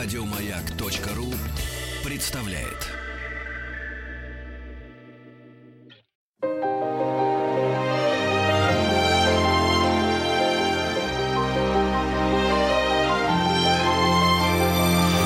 [0.00, 1.34] Радиомаяк.ру
[2.04, 2.86] представляет.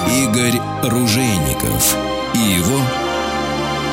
[0.08, 1.94] Игорь Ружейников
[2.34, 2.80] и его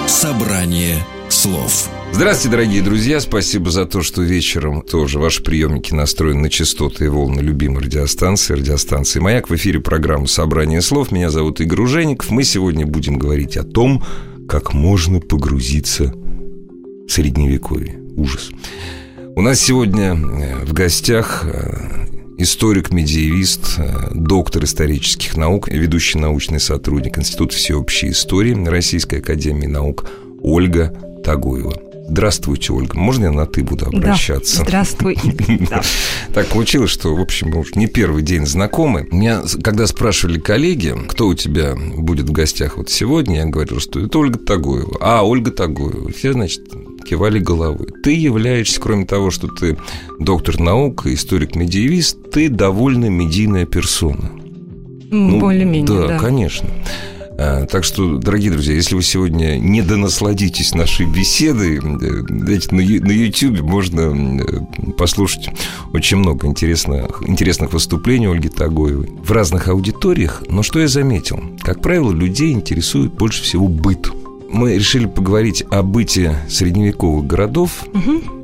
[0.08, 1.90] собрание слов.
[2.12, 3.20] Здравствуйте, дорогие друзья.
[3.20, 8.56] Спасибо за то, что вечером тоже ваши приемники настроены на частоты и волны любимой радиостанции,
[8.56, 9.50] радиостанции «Маяк».
[9.50, 11.12] В эфире программа «Собрание слов».
[11.12, 12.30] Меня зовут Игорь Ужеников.
[12.30, 14.04] Мы сегодня будем говорить о том,
[14.50, 16.14] как можно погрузиться
[17.08, 18.00] в Средневековье.
[18.18, 18.50] Ужас.
[19.36, 27.18] У нас сегодня э, в гостях э, историк-медиевист, э, доктор исторических наук, ведущий научный сотрудник
[27.18, 30.10] Института всеобщей истории Российской академии наук
[30.42, 31.89] Ольга Тагуева.
[32.10, 32.98] Здравствуйте, Ольга.
[32.98, 34.58] Можно я на «ты» буду обращаться?
[34.58, 35.16] Да, здравствуй,
[35.70, 35.84] Да.
[36.34, 39.08] Так получилось, что, в общем, мы уже не первый день знакомы.
[39.12, 44.00] Меня, когда спрашивали коллеги, кто у тебя будет в гостях вот сегодня, я говорил, что
[44.00, 44.98] это Ольга Тагуева.
[45.00, 46.12] А, Ольга Тагуева.
[46.12, 46.62] Все, значит,
[47.08, 47.90] кивали головой.
[48.04, 49.78] Ты являешься, кроме того, что ты
[50.20, 54.32] доктор наук, историк-медиевист, ты довольно медийная персона.
[55.12, 56.08] Ну, Более-менее, да.
[56.08, 56.18] да.
[56.18, 56.70] конечно.
[57.42, 63.12] А, Так что, дорогие друзья, если вы сегодня не донасладитесь нашей беседой, э, знаете, на
[63.12, 65.50] YouTube можно э, послушать
[65.94, 70.44] очень много интересных, интересных выступлений Ольги Тагоевой в разных аудиториях.
[70.50, 71.42] Но что я заметил?
[71.62, 74.12] Как правило, людей интересует больше всего быт.
[74.50, 77.86] Мы решили поговорить о быте средневековых городов.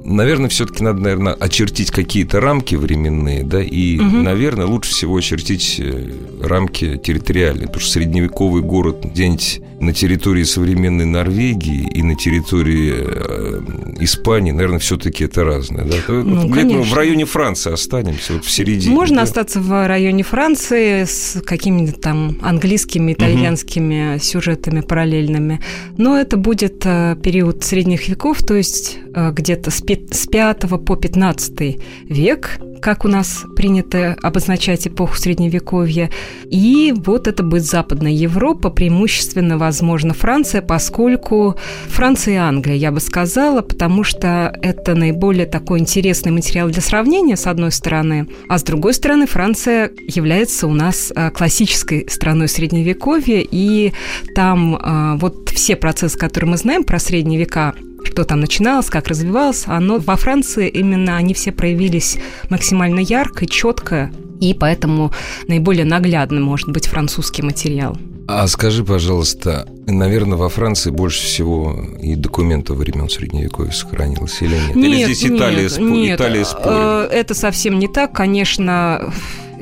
[0.05, 6.11] Наверное, все-таки надо, наверное, очертить какие-то рамки временные, да, и, наверное, лучше всего очертить э,
[6.41, 13.61] рамки территориальные, потому что средневековый город где-нибудь на территории современной Норвегии и на территории э,
[13.99, 15.95] Испании, наверное, все-таки это разное, да.
[16.07, 18.93] Ну, где-то мы в районе Франции останемся, вот в середине.
[18.93, 19.21] Можно да.
[19.23, 25.61] остаться в районе Франции с какими-то там английскими, итальянскими сюжетами параллельными,
[25.97, 30.95] но это будет э, период средних веков, то есть э, где-то с, с 5 по
[30.95, 31.79] 15
[32.09, 36.09] век, как у нас принято обозначать эпоху Средневековья.
[36.51, 41.55] И вот это будет Западная Европа, преимущественно, возможно, Франция, поскольку
[41.87, 47.37] Франция и Англия, я бы сказала, потому что это наиболее такой интересный материал для сравнения,
[47.37, 53.43] с одной стороны, а с другой стороны, Франция является у нас э, классической страной Средневековья,
[53.49, 53.93] и
[54.35, 57.73] там э, вот все процессы, которые мы знаем про Средние века,
[58.15, 62.17] что там начиналось, как развивалось, оно во Франции именно они все проявились
[62.49, 64.09] максимально ярко, четко,
[64.39, 65.11] и поэтому
[65.49, 67.97] наиболее наглядным может быть французский материал.
[68.29, 74.77] А скажи, пожалуйста, наверное, во Франции больше всего и документов времен Средневековья сохранилось или нет?
[74.77, 76.19] или здесь Италия, нет, спо- нет.
[76.19, 76.67] Италия спорит?
[76.67, 79.13] Э, Это совсем не так, конечно.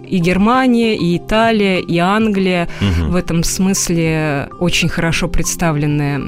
[0.07, 3.11] И Германия, и Италия, и Англия Мгм.
[3.11, 6.19] в этом смысле очень хорошо представлены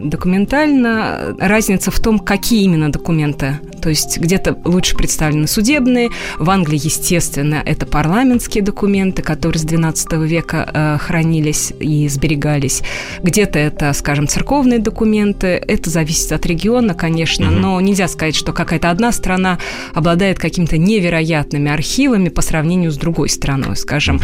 [0.00, 1.34] документально.
[1.38, 3.58] Разница в том, какие именно документы.
[3.82, 6.10] То есть где-то лучше представлены судебные.
[6.38, 12.82] В Англии, естественно, это парламентские документы, которые с XII века э, хранились и сберегались.
[13.22, 15.46] Где-то это, скажем, церковные документы.
[15.48, 17.60] Это зависит от региона, конечно, Мгм.
[17.60, 19.58] но нельзя сказать, что какая-то одна страна
[19.94, 24.20] обладает какими-то невероятными архивами по сравнению с другой страной, скажем.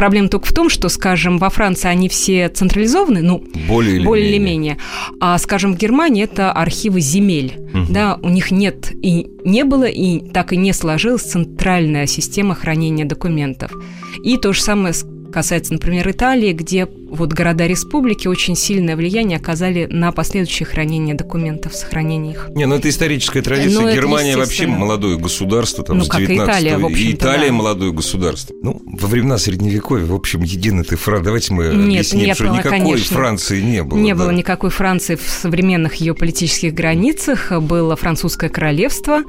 [0.00, 4.28] Проблема только в том, что, скажем, во Франции они все централизованы, ну, Более или более
[4.30, 4.54] или менее.
[4.54, 4.78] менее.
[5.20, 7.52] А, скажем, в Германии это архивы земель.
[7.74, 7.92] Мгм.
[7.92, 13.04] Да, у них нет и не было, и так и не сложилась центральная система хранения
[13.04, 13.72] документов.
[14.24, 14.94] И то же самое
[15.30, 21.74] касается, например, Италии, где вот города республики очень сильное влияние оказали на последующее хранение документов,
[21.74, 22.50] сохранение их.
[22.54, 23.80] Не, ну это историческая традиция.
[23.80, 27.16] Ну, Германия вообще молодое государство, там, Ну, с как и 19 Италия, в и общем-то,
[27.16, 27.52] Италия да.
[27.52, 28.54] молодое государство.
[28.62, 31.24] Ну, во времена Средневековья, в общем, единый ты Франция.
[31.24, 33.16] Давайте мы Нет, объясним, не что было, никакой конечно.
[33.16, 33.98] Франции не было.
[33.98, 34.18] Не да.
[34.18, 37.52] было никакой Франции в современных ее политических границах.
[37.60, 39.22] Было французское королевство,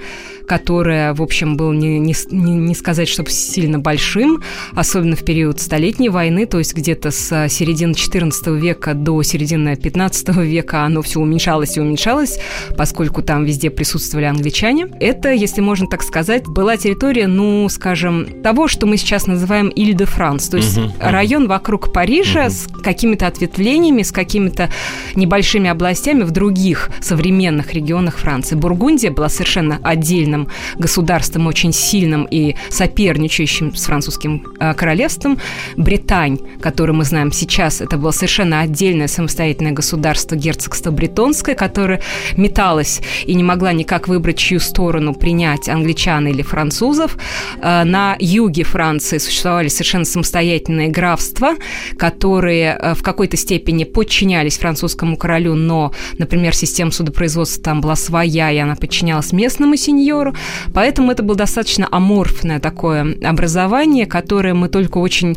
[0.47, 4.42] которое, в общем, было не, не, не- сказать, чтобы сильно большим,
[4.74, 5.59] особенно в период
[5.91, 11.19] Столетней войны, то есть где-то с середины XIV века до середины XV века оно все
[11.19, 12.39] уменьшалось и уменьшалось,
[12.77, 14.88] поскольку там везде присутствовали англичане.
[15.01, 20.47] Это, если можно так сказать, была территория, ну, скажем, того, что мы сейчас называем Иль-де-Франс,
[20.47, 20.93] то есть мгм.
[21.01, 24.69] район вокруг Парижа с какими-то ответвлениями, с какими-то
[25.15, 28.55] небольшими областями в других современных регионах Франции.
[28.55, 30.47] Бургундия была совершенно отдельным
[30.77, 35.38] государством, очень сильным и соперничающим с французским э, королевством.
[35.83, 42.01] Британь, который мы знаем сейчас, это было совершенно отдельное самостоятельное государство, герцогство бритонское, которое
[42.38, 47.18] металось и не могла никак выбрать, чью сторону принять, англичан или французов.
[47.62, 51.56] Э, на юге Франции существовали совершенно самостоятельные графства,
[51.98, 58.51] которые э, в какой-то степени подчинялись французскому королю, но, например, система судопроизводства там была своя,
[58.51, 60.36] и она подчинялась местному сеньору.
[60.74, 65.36] Поэтому это было достаточно аморфное такое образование, которое мы только очень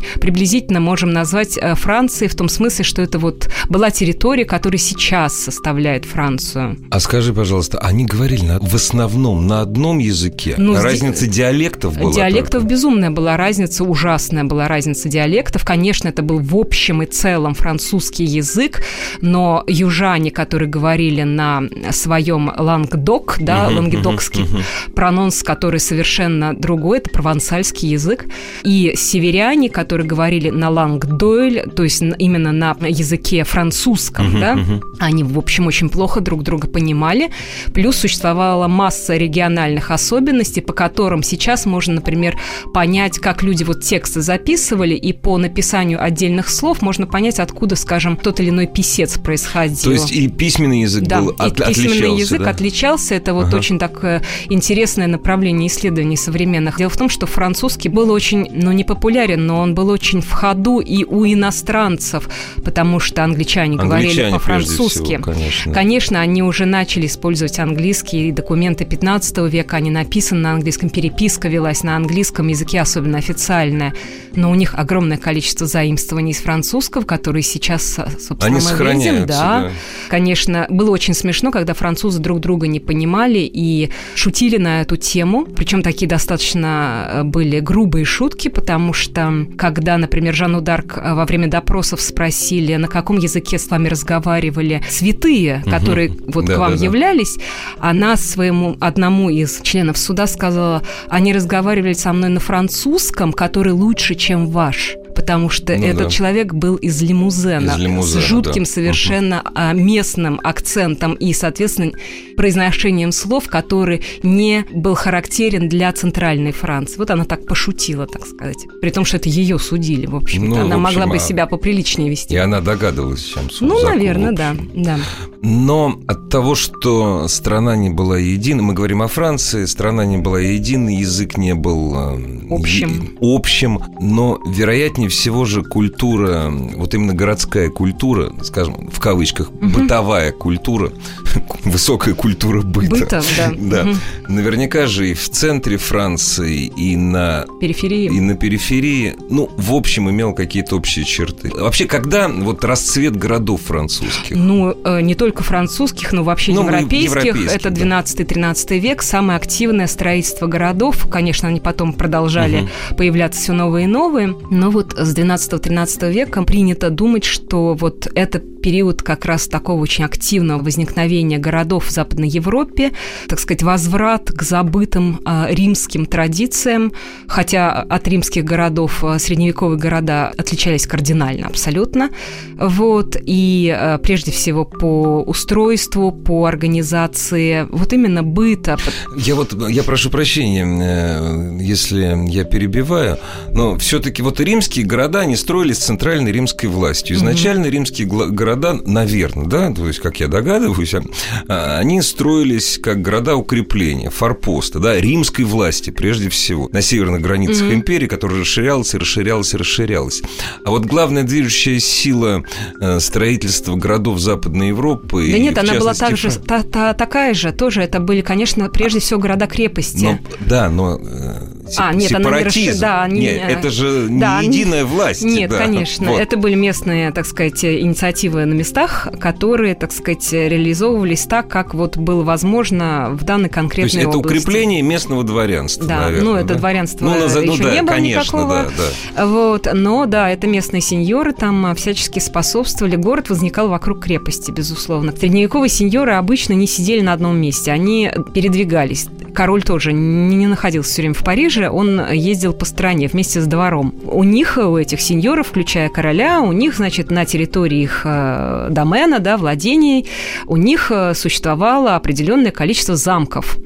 [0.79, 6.05] можем назвать э, Францией в том смысле, что это вот была территория, которая сейчас составляет
[6.05, 6.77] Францию.
[6.91, 10.55] А скажи, пожалуйста, они говорили на, в основном на одном языке?
[10.57, 12.13] Ну, Разница диалектов была?
[12.13, 12.67] Диалектов только?
[12.67, 15.65] безумная была разница, ужасная была разница диалектов.
[15.65, 18.83] Конечно, это был в общем и целом французский язык,
[19.21, 24.93] но южане, которые говорили на своем лангдок, да, uh-huh, лангедокский uh-huh, uh-huh.
[24.93, 28.25] прононс, который совершенно другой, это провансальский язык,
[28.63, 34.81] и северяне, которые говорили на лангдойль, то есть именно на языке французском, uh-huh, да, uh-huh.
[34.99, 37.31] они, в общем, очень плохо друг друга понимали,
[37.73, 42.37] плюс существовала масса региональных особенностей, по которым сейчас можно, например,
[42.73, 48.17] понять, как люди вот тексты записывали, и по написанию отдельных слов можно понять, откуда, скажем,
[48.17, 49.77] тот или иной писец происходил.
[49.83, 52.49] То есть и письменный язык да, был от, и письменный язык да?
[52.49, 53.15] отличался.
[53.15, 53.57] Это вот ага.
[53.57, 56.77] очень такое интересное направление исследований современных.
[56.77, 60.31] Дело в том, что французский был очень, ну, не популярен, но он был очень в
[60.31, 62.29] ходу и у иностранцев,
[62.63, 65.19] потому что англичане, англичане говорили по-французски.
[65.21, 65.73] Конечно.
[65.73, 71.83] конечно, они уже начали использовать английские документы 15 века, они написаны на английском, переписка велась
[71.83, 73.93] на английском языке, особенно официальная,
[74.33, 79.25] но у них огромное количество заимствований из французского, которые сейчас, собственно, они мы видим.
[79.25, 79.35] Да.
[79.35, 79.71] да.
[80.09, 85.45] Конечно, было очень смешно, когда французы друг друга не понимали и шутили на эту тему,
[85.45, 91.25] причем такие достаточно э, были грубые шутки, потому что когда, например, Жанну Дарк э, во
[91.25, 96.31] время допросов спросили, на каком языке с вами разговаривали святые, которые угу.
[96.33, 97.89] вот да, к вам да, являлись, да.
[97.89, 104.15] она своему одному из членов суда сказала, они разговаривали со мной на французском, который лучше,
[104.15, 106.09] чем ваш потому что ну, этот да.
[106.09, 108.69] человек был из лимузена, из лимузена с жутким да.
[108.69, 109.79] совершенно угу.
[109.79, 111.93] местным акцентом и, соответственно,
[112.35, 116.97] произношением слов, который не был характерен для центральной Франции.
[116.97, 118.57] Вот она так пошутила, так сказать.
[118.81, 120.47] При том, что это ее судили, в общем-то.
[120.47, 121.19] Ну, она в общем, могла бы а...
[121.19, 122.35] себя поприличнее вести.
[122.35, 124.99] И она догадывалась, чем суд Ну, наверное, да, да.
[125.41, 130.39] Но от того, что страна не была едина, мы говорим о Франции, страна не была
[130.39, 137.13] едина, язык не был э, общим, е- общим но, вероятнее всего же, культура, вот именно
[137.13, 139.67] городская культура, скажем, в кавычках, угу.
[139.67, 140.91] бытовая культура,
[141.63, 142.95] высокая культура быта.
[142.95, 143.51] Быта, да.
[143.83, 143.89] да.
[143.89, 143.97] Угу.
[144.29, 147.45] Наверняка же и в центре Франции, и на...
[147.59, 148.05] Периферии.
[148.05, 151.51] И на периферии, ну, в общем, имел какие-то общие черты.
[151.53, 154.35] Вообще, когда вот расцвет городов французских?
[154.35, 157.15] Ну, э, не только французских, но вообще ну, европейских.
[157.15, 157.55] европейских.
[157.55, 158.75] Это 12-13 да.
[158.75, 161.07] век, самое активное строительство городов.
[161.09, 162.95] Конечно, они потом продолжали угу.
[162.97, 164.35] появляться все новые и новые.
[164.49, 170.05] Но вот с 12-13 века принято думать, что вот это период как раз такого очень
[170.05, 172.93] активного возникновения городов в Западной Европе,
[173.27, 176.91] так сказать, возврат к забытым э, римским традициям,
[177.27, 182.09] хотя от римских городов э, средневековые города отличались кардинально абсолютно.
[182.57, 188.77] Вот, и э, прежде всего по устройству, по организации, вот именно быта.
[189.15, 193.19] Я вот, я прошу прощения, э, если я перебиваю,
[193.51, 197.17] но все-таки вот римские города, они строились центральной римской властью.
[197.17, 197.69] Изначально mm-hmm.
[197.69, 201.01] римские города, наверное, да, то есть, как я догадываюсь, а,
[201.47, 207.67] а, они строились как города укрепления, форпоста, да, римской власти прежде всего, на северных границах
[207.67, 207.73] mm-hmm.
[207.73, 210.21] империи, которая расширялась и расширялась и расширялась.
[210.63, 212.43] А вот главная движущая сила
[212.79, 215.29] э, строительства городов Западной Европы.
[215.31, 219.19] Да нет, она была также, та, та, такая же, тоже это были, конечно, прежде всего
[219.19, 220.03] города-крепости.
[220.03, 222.75] Но, да, но э, а, нет, она не расшир...
[222.77, 223.21] да, они...
[223.21, 224.89] Нет, это же да, не единая они...
[224.89, 225.23] власть.
[225.23, 225.57] Нет, да.
[225.57, 226.11] конечно.
[226.11, 226.19] Вот.
[226.19, 231.97] Это были местные, так сказать, инициативы на местах, которые, так сказать, реализовывались так, как вот
[231.97, 234.37] было возможно в данной конкретной То есть это области.
[234.39, 236.55] укрепление местного дворянства, Да, наверное, ну это да?
[236.55, 238.65] дворянство ну, еще ну, да, не было конечно, никакого.
[238.77, 238.83] Да,
[239.15, 239.27] да.
[239.27, 242.95] Вот, но да, это местные сеньоры там всячески способствовали.
[242.95, 245.13] Город возникал вокруг крепости, безусловно.
[245.15, 249.07] Средневековые сеньоры обычно не сидели на одном месте, они передвигались.
[249.35, 253.93] Король тоже не находился все время в Париже, он ездил по стране вместе с двором.
[254.05, 259.19] У них, у этих сеньоров, включая короля, у них, значит, на территории их э, домена,
[259.19, 260.07] да, владений,
[260.47, 263.57] у них э, существовало определенное количество замков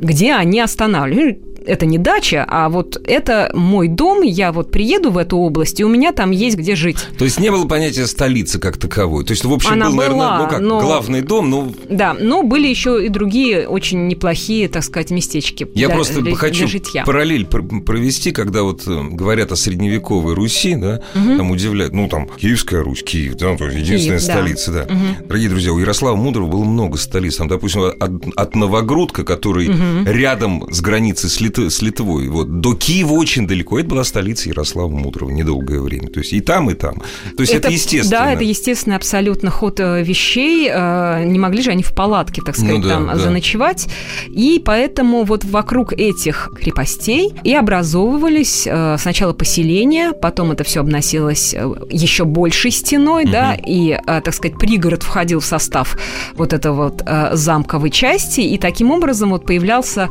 [0.00, 5.18] где они останавливались это не дача, а вот это мой дом, я вот приеду в
[5.18, 6.98] эту область, и у меня там есть где жить.
[7.18, 9.24] То есть не было понятия столицы как таковой.
[9.24, 12.14] То есть, в общем, Она был, наверное, была, ну как, но- главный дом, ну, Да,
[12.18, 16.60] но были еще и другие очень неплохие, так сказать, местечки Я для, просто для- хочу
[16.60, 17.04] для житья.
[17.04, 22.28] параллель пр- провести, когда вот э, говорят о средневековой Руси, да, там удивляют, ну, там,
[22.28, 24.34] Киевская Русь, Киев, да, то есть единственная Киев, да.
[24.34, 24.88] столица, да.
[25.26, 27.36] Дорогие друзья, у Ярослава Мудрого было много столиц.
[27.36, 29.70] Там, допустим, от, от Новогрудка, который
[30.04, 34.48] рядом с границей с, Лит- с Литвой, вот, до Киева очень далеко, это была столица
[34.48, 36.08] Ярослава Мудрого недолгое время.
[36.08, 36.94] То есть и там, и там.
[37.36, 38.10] То есть это, естественно.
[38.24, 40.68] Да, это естественный абсолютно ход э, вещей.
[40.72, 43.16] Э, Не могли же они в палатке, так сказать, Ну да, там да.
[43.16, 43.86] заночевать.
[44.28, 51.54] И поэтому вот вокруг этих крепостей и образовывались э, сначала поселения, потом это все обносилось
[51.90, 55.96] еще большей стеной, да, и, так сказать, пригород входил в состав
[56.34, 57.02] вот этого вот
[57.36, 60.08] замковой части, и таким образом вот появлялся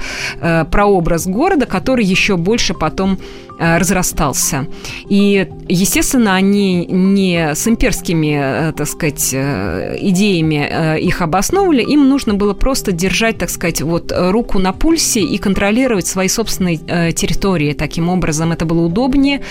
[0.71, 3.17] прообраз города, который еще больше потом
[3.59, 4.67] разрастался.
[5.09, 12.09] И, естественно, они не с имперскими, э, так сказать, э, идеями э, их обосновывали, им
[12.09, 16.79] нужно было просто держать, так сказать, вот э, руку на пульсе и контролировать свои собственные
[16.87, 17.73] э, территории.
[17.73, 19.41] Таким образом, это было удобнее.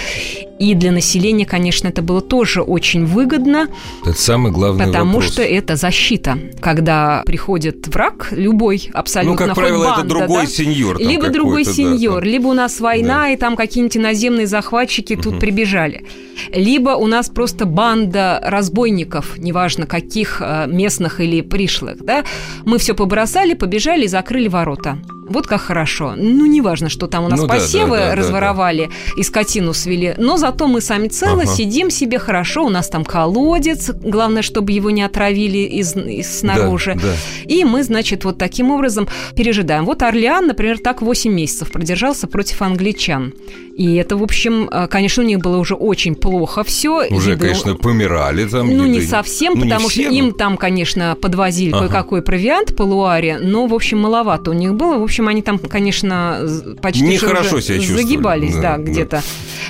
[0.59, 3.67] И для населения, конечно, это было тоже очень выгодно,
[4.07, 5.33] Это самый главный потому вопрос.
[5.33, 6.39] что это защита.
[6.61, 10.99] Когда приходит враг, любой абсолютно, Ну, как правило, это банда, другой да, сеньор.
[10.99, 12.29] либо другой да, сеньор, там.
[12.31, 16.07] либо у нас война, и там какие-нибудь иноземные захватчики тут прибежали.
[16.53, 22.25] Либо у нас просто банда разбойников, неважно каких, э, местных или пришлых, да.
[22.65, 24.99] Мы все побросали, побежали и закрыли ворота.
[25.33, 26.15] Вот как хорошо.
[26.17, 29.73] Ну, неважно, что там у нас Ну да, посевы да, да, да, разворовали и скотину
[29.75, 31.53] свели, но зато мы сами целы, Ага.
[31.53, 36.95] сидим себе хорошо, у нас там колодец, главное, чтобы его не отравили из, из снаружи.
[36.95, 37.15] Да, да.
[37.45, 39.85] И мы, значит, вот таким образом пережидаем.
[39.85, 43.33] Вот Орлеан, например, так 8 месяцев продержался против англичан.
[43.77, 47.07] И это, в общем, э, конечно, у них было уже очень плохо все.
[47.09, 48.69] Уже, конечно, помирали там.
[48.69, 49.07] Ну, не еды.
[49.09, 51.79] совсем, Ну, не потому все, что но- им там, конечно, подвозили Ага.
[51.89, 54.99] кое-какой провиант по Луаре, но, в общем, маловато у них было.
[54.99, 56.41] В общем, они там, конечно,
[56.81, 58.03] почти Нехорошо себя чувствовали.
[58.03, 58.83] загибались, Да, да, да.
[58.83, 59.23] где-то.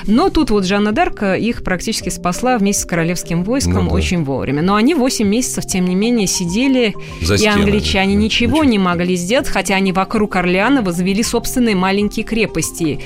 [0.06, 3.94] Но тут вот Жанна Дарк их практически спасла вместе с королевским войском Ну да.
[3.97, 4.62] очень вовремя.
[4.62, 7.62] Но они 8 месяцев, тем не менее, сидели, За и стенами.
[7.64, 8.64] англичане Да, ничего ничего.
[8.64, 13.00] не могли сделать, хотя они вокруг Орлеана возвели собственные маленькие крепости.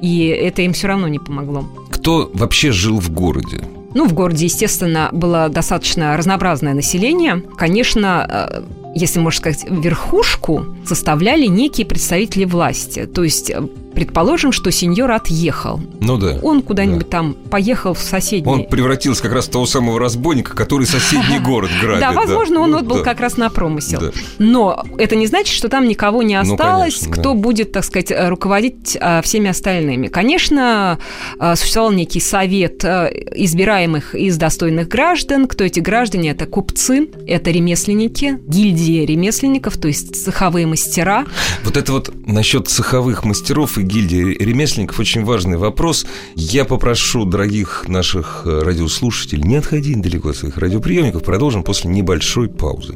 [0.00, 1.68] И это им все равно не помогло.
[1.90, 3.60] Кто вообще жил в городе?
[3.94, 7.42] Ну, в городе, естественно, было достаточно разнообразное население.
[7.56, 8.62] Конечно, э,
[8.98, 13.06] если можно сказать, верхушку составляли некие представители власти.
[13.06, 13.62] То есть, э,
[13.98, 15.80] предположим, что сеньор отъехал.
[16.00, 16.38] Ну да.
[16.40, 18.48] Он куда-нибудь там поехал в соседний...
[18.52, 21.98] Он превратился как раз в того самого разбойника, который соседний город грабит.
[22.00, 23.02] Да, возможно, он Ну, отбыл да.
[23.02, 23.98] как раз на промысел.
[24.00, 24.10] Да.
[24.38, 27.40] Но это не значит, что там никого не Ну, осталось, кто да.
[27.40, 30.06] будет, так сказать, э, руководить э, всеми остальными.
[30.06, 31.00] Конечно,
[31.40, 35.48] э, существовал некий совет избираемых из достойных граждан.
[35.48, 36.30] Кто эти граждане?
[36.30, 41.24] Это купцы, это ремесленники, гильдии ремесленников, то есть цеховые мастера.
[41.64, 46.06] Вот это вот насчет цеховых мастеров и гильдии ремесленников очень важный вопрос.
[46.36, 51.24] Я попрошу дорогих наших э, радиослушателей не отходить далеко от своих радиоприемников.
[51.24, 52.94] Продолжим после небольшой паузы.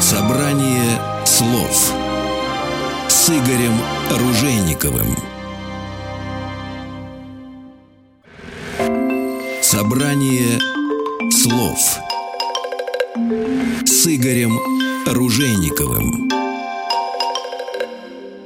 [0.00, 1.92] Собрание слов
[3.08, 3.74] с Игорем
[4.10, 5.16] Ружейниковым.
[9.60, 10.60] Собрание
[11.30, 12.03] слов
[14.06, 14.58] Игорем
[15.06, 16.43] Ружейниковым.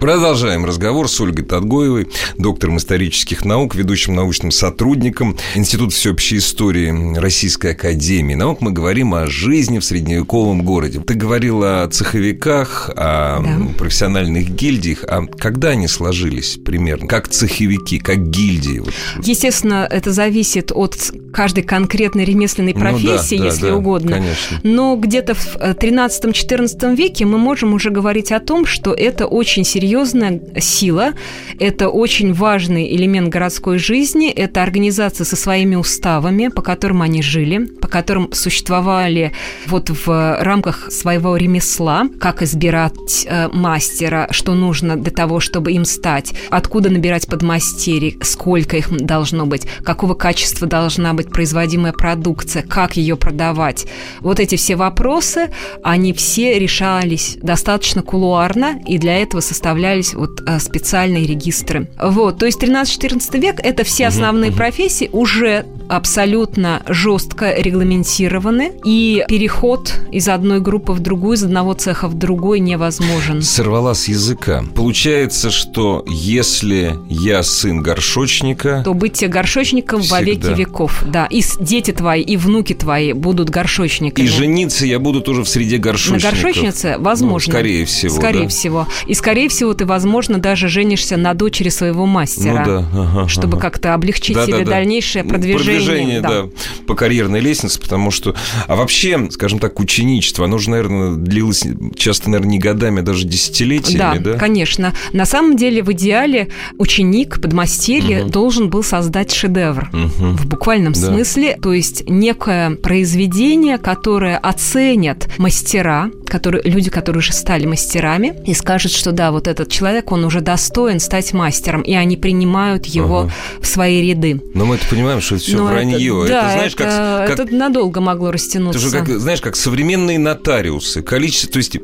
[0.01, 7.73] Продолжаем разговор с Ольгой Тадгоевой, доктором исторических наук, ведущим научным сотрудником Института всеобщей истории Российской
[7.73, 8.61] Академии Наук.
[8.61, 11.01] Мы говорим о жизни в средневековом городе.
[11.01, 13.59] Ты говорила о цеховиках, о Да.
[13.77, 15.03] профессиональных гильдиях.
[15.03, 17.09] А когда они сложились примерно?
[17.09, 18.79] Как цеховики, как гильдии?
[18.79, 18.95] Вот.
[19.25, 20.97] Естественно, это зависит от
[21.33, 24.13] каждой конкретной ремесленной Ну да, профессии, да, если да, угодно.
[24.13, 24.61] Конечно.
[24.63, 29.65] Но где-то в э, 13-14 веке мы можем уже говорить о том, что это очень
[29.89, 31.13] серьезная сила,
[31.59, 37.65] это очень важный элемент городской жизни, это организация со своими уставами, по которым они жили,
[37.65, 39.33] по которым существовали
[39.67, 45.87] вот в рамках своего ремесла, как избирать э, мастера, что нужно для того, чтобы им
[45.87, 52.99] стать, откуда набирать подмастерий, сколько их должно быть, какого качества должна быть производимая продукция, как
[52.99, 53.87] ее продавать.
[54.21, 55.51] Вот эти все вопросы,
[55.83, 61.89] они все решались достаточно кулуарно, и для этого составлялись составлялись вот э, специальные регистры.
[62.03, 69.95] Вот, то есть 13-14 век это все основные профессии уже абсолютно жестко регламентированы, и переход
[70.13, 73.43] из одной группы в другую, из одного цеха в другой невозможен.
[73.43, 74.65] Сорвала с языка.
[74.75, 78.83] Получается, что если я сын горшочника...
[78.85, 80.17] То быть тебе горшочником Всегда.
[80.17, 81.03] во веки веков.
[81.07, 84.25] Да, и дети твои, и внуки твои будут горшочниками.
[84.25, 86.31] И жениться я буду тоже в среде На горшочников.
[86.43, 87.53] горшочнице, возможно.
[87.53, 88.49] Ну, скорее всего, Скорее да.
[88.49, 88.87] всего.
[89.07, 92.65] И, скорее всего, ты, возможно, даже женишься на дочери своего мастера.
[92.65, 93.63] Ну да, ага, Чтобы ага.
[93.63, 94.71] как-то облегчить Да, себе да, да.
[94.73, 95.78] дальнейшее продвижение.
[95.87, 96.45] Продвижение, да.
[96.87, 98.35] по карьерной лестнице, потому что...
[98.67, 101.65] А вообще, скажем так, ученичество, оно же, наверное, длилось
[101.97, 104.33] часто, наверное, не годами, а даже десятилетиями, да?
[104.35, 104.93] конечно.
[105.13, 108.31] На самом деле, в идеале, ученик, подмастерье Мгм.
[108.31, 109.89] должен был создать шедевр.
[109.93, 110.37] Мгм.
[110.37, 111.01] В буквальном Да.
[111.01, 118.55] смысле, то есть некое произведение, которое оценят мастера, которые, люди, которые уже стали мастерами, и
[118.55, 123.21] скажут, что да, вот этот человек, он уже достоин стать мастером, и они принимают его
[123.21, 123.33] Ага.
[123.61, 124.41] в свои ряды.
[124.55, 126.25] Но мы это понимаем, что это все Но вранье.
[126.25, 128.79] Это, да, знаешь, это, как, как это надолго могло Это растянуться.
[128.79, 131.03] же, как, знаешь, как современные нотариусы.
[131.03, 131.79] Количество, то есть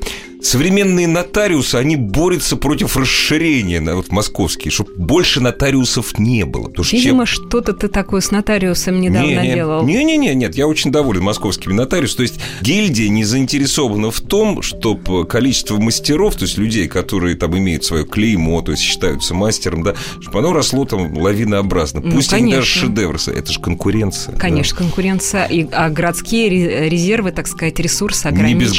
[0.44, 6.68] современные нотариусы, они борются против расширения, на- вот московские, чтобы больше нотариусов не было.
[6.68, 9.84] Потому что Видимо, что-то ты такое с нотариусом недавно не, делал.
[9.84, 12.16] Не-не-не, нет, я очень доволен московскими нотариусами.
[12.16, 17.56] То есть гильдия не заинтересована в том, чтобы количество мастеров, то есть людей, которые там
[17.58, 22.00] имеют свое клеймо, то есть считаются мастером, да, чтобы оно росло там лавинообразно.
[22.04, 22.80] Ну, Пусть они даже конечно.
[22.88, 24.32] шедевры, это же конкуренция.
[24.34, 24.38] да.
[24.40, 28.60] Конечно, конкуренция, и, а городские ре- резервы, так сказать, ресурсы Не ограничены.
[28.60, 28.76] без,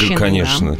[0.60, 0.76] да.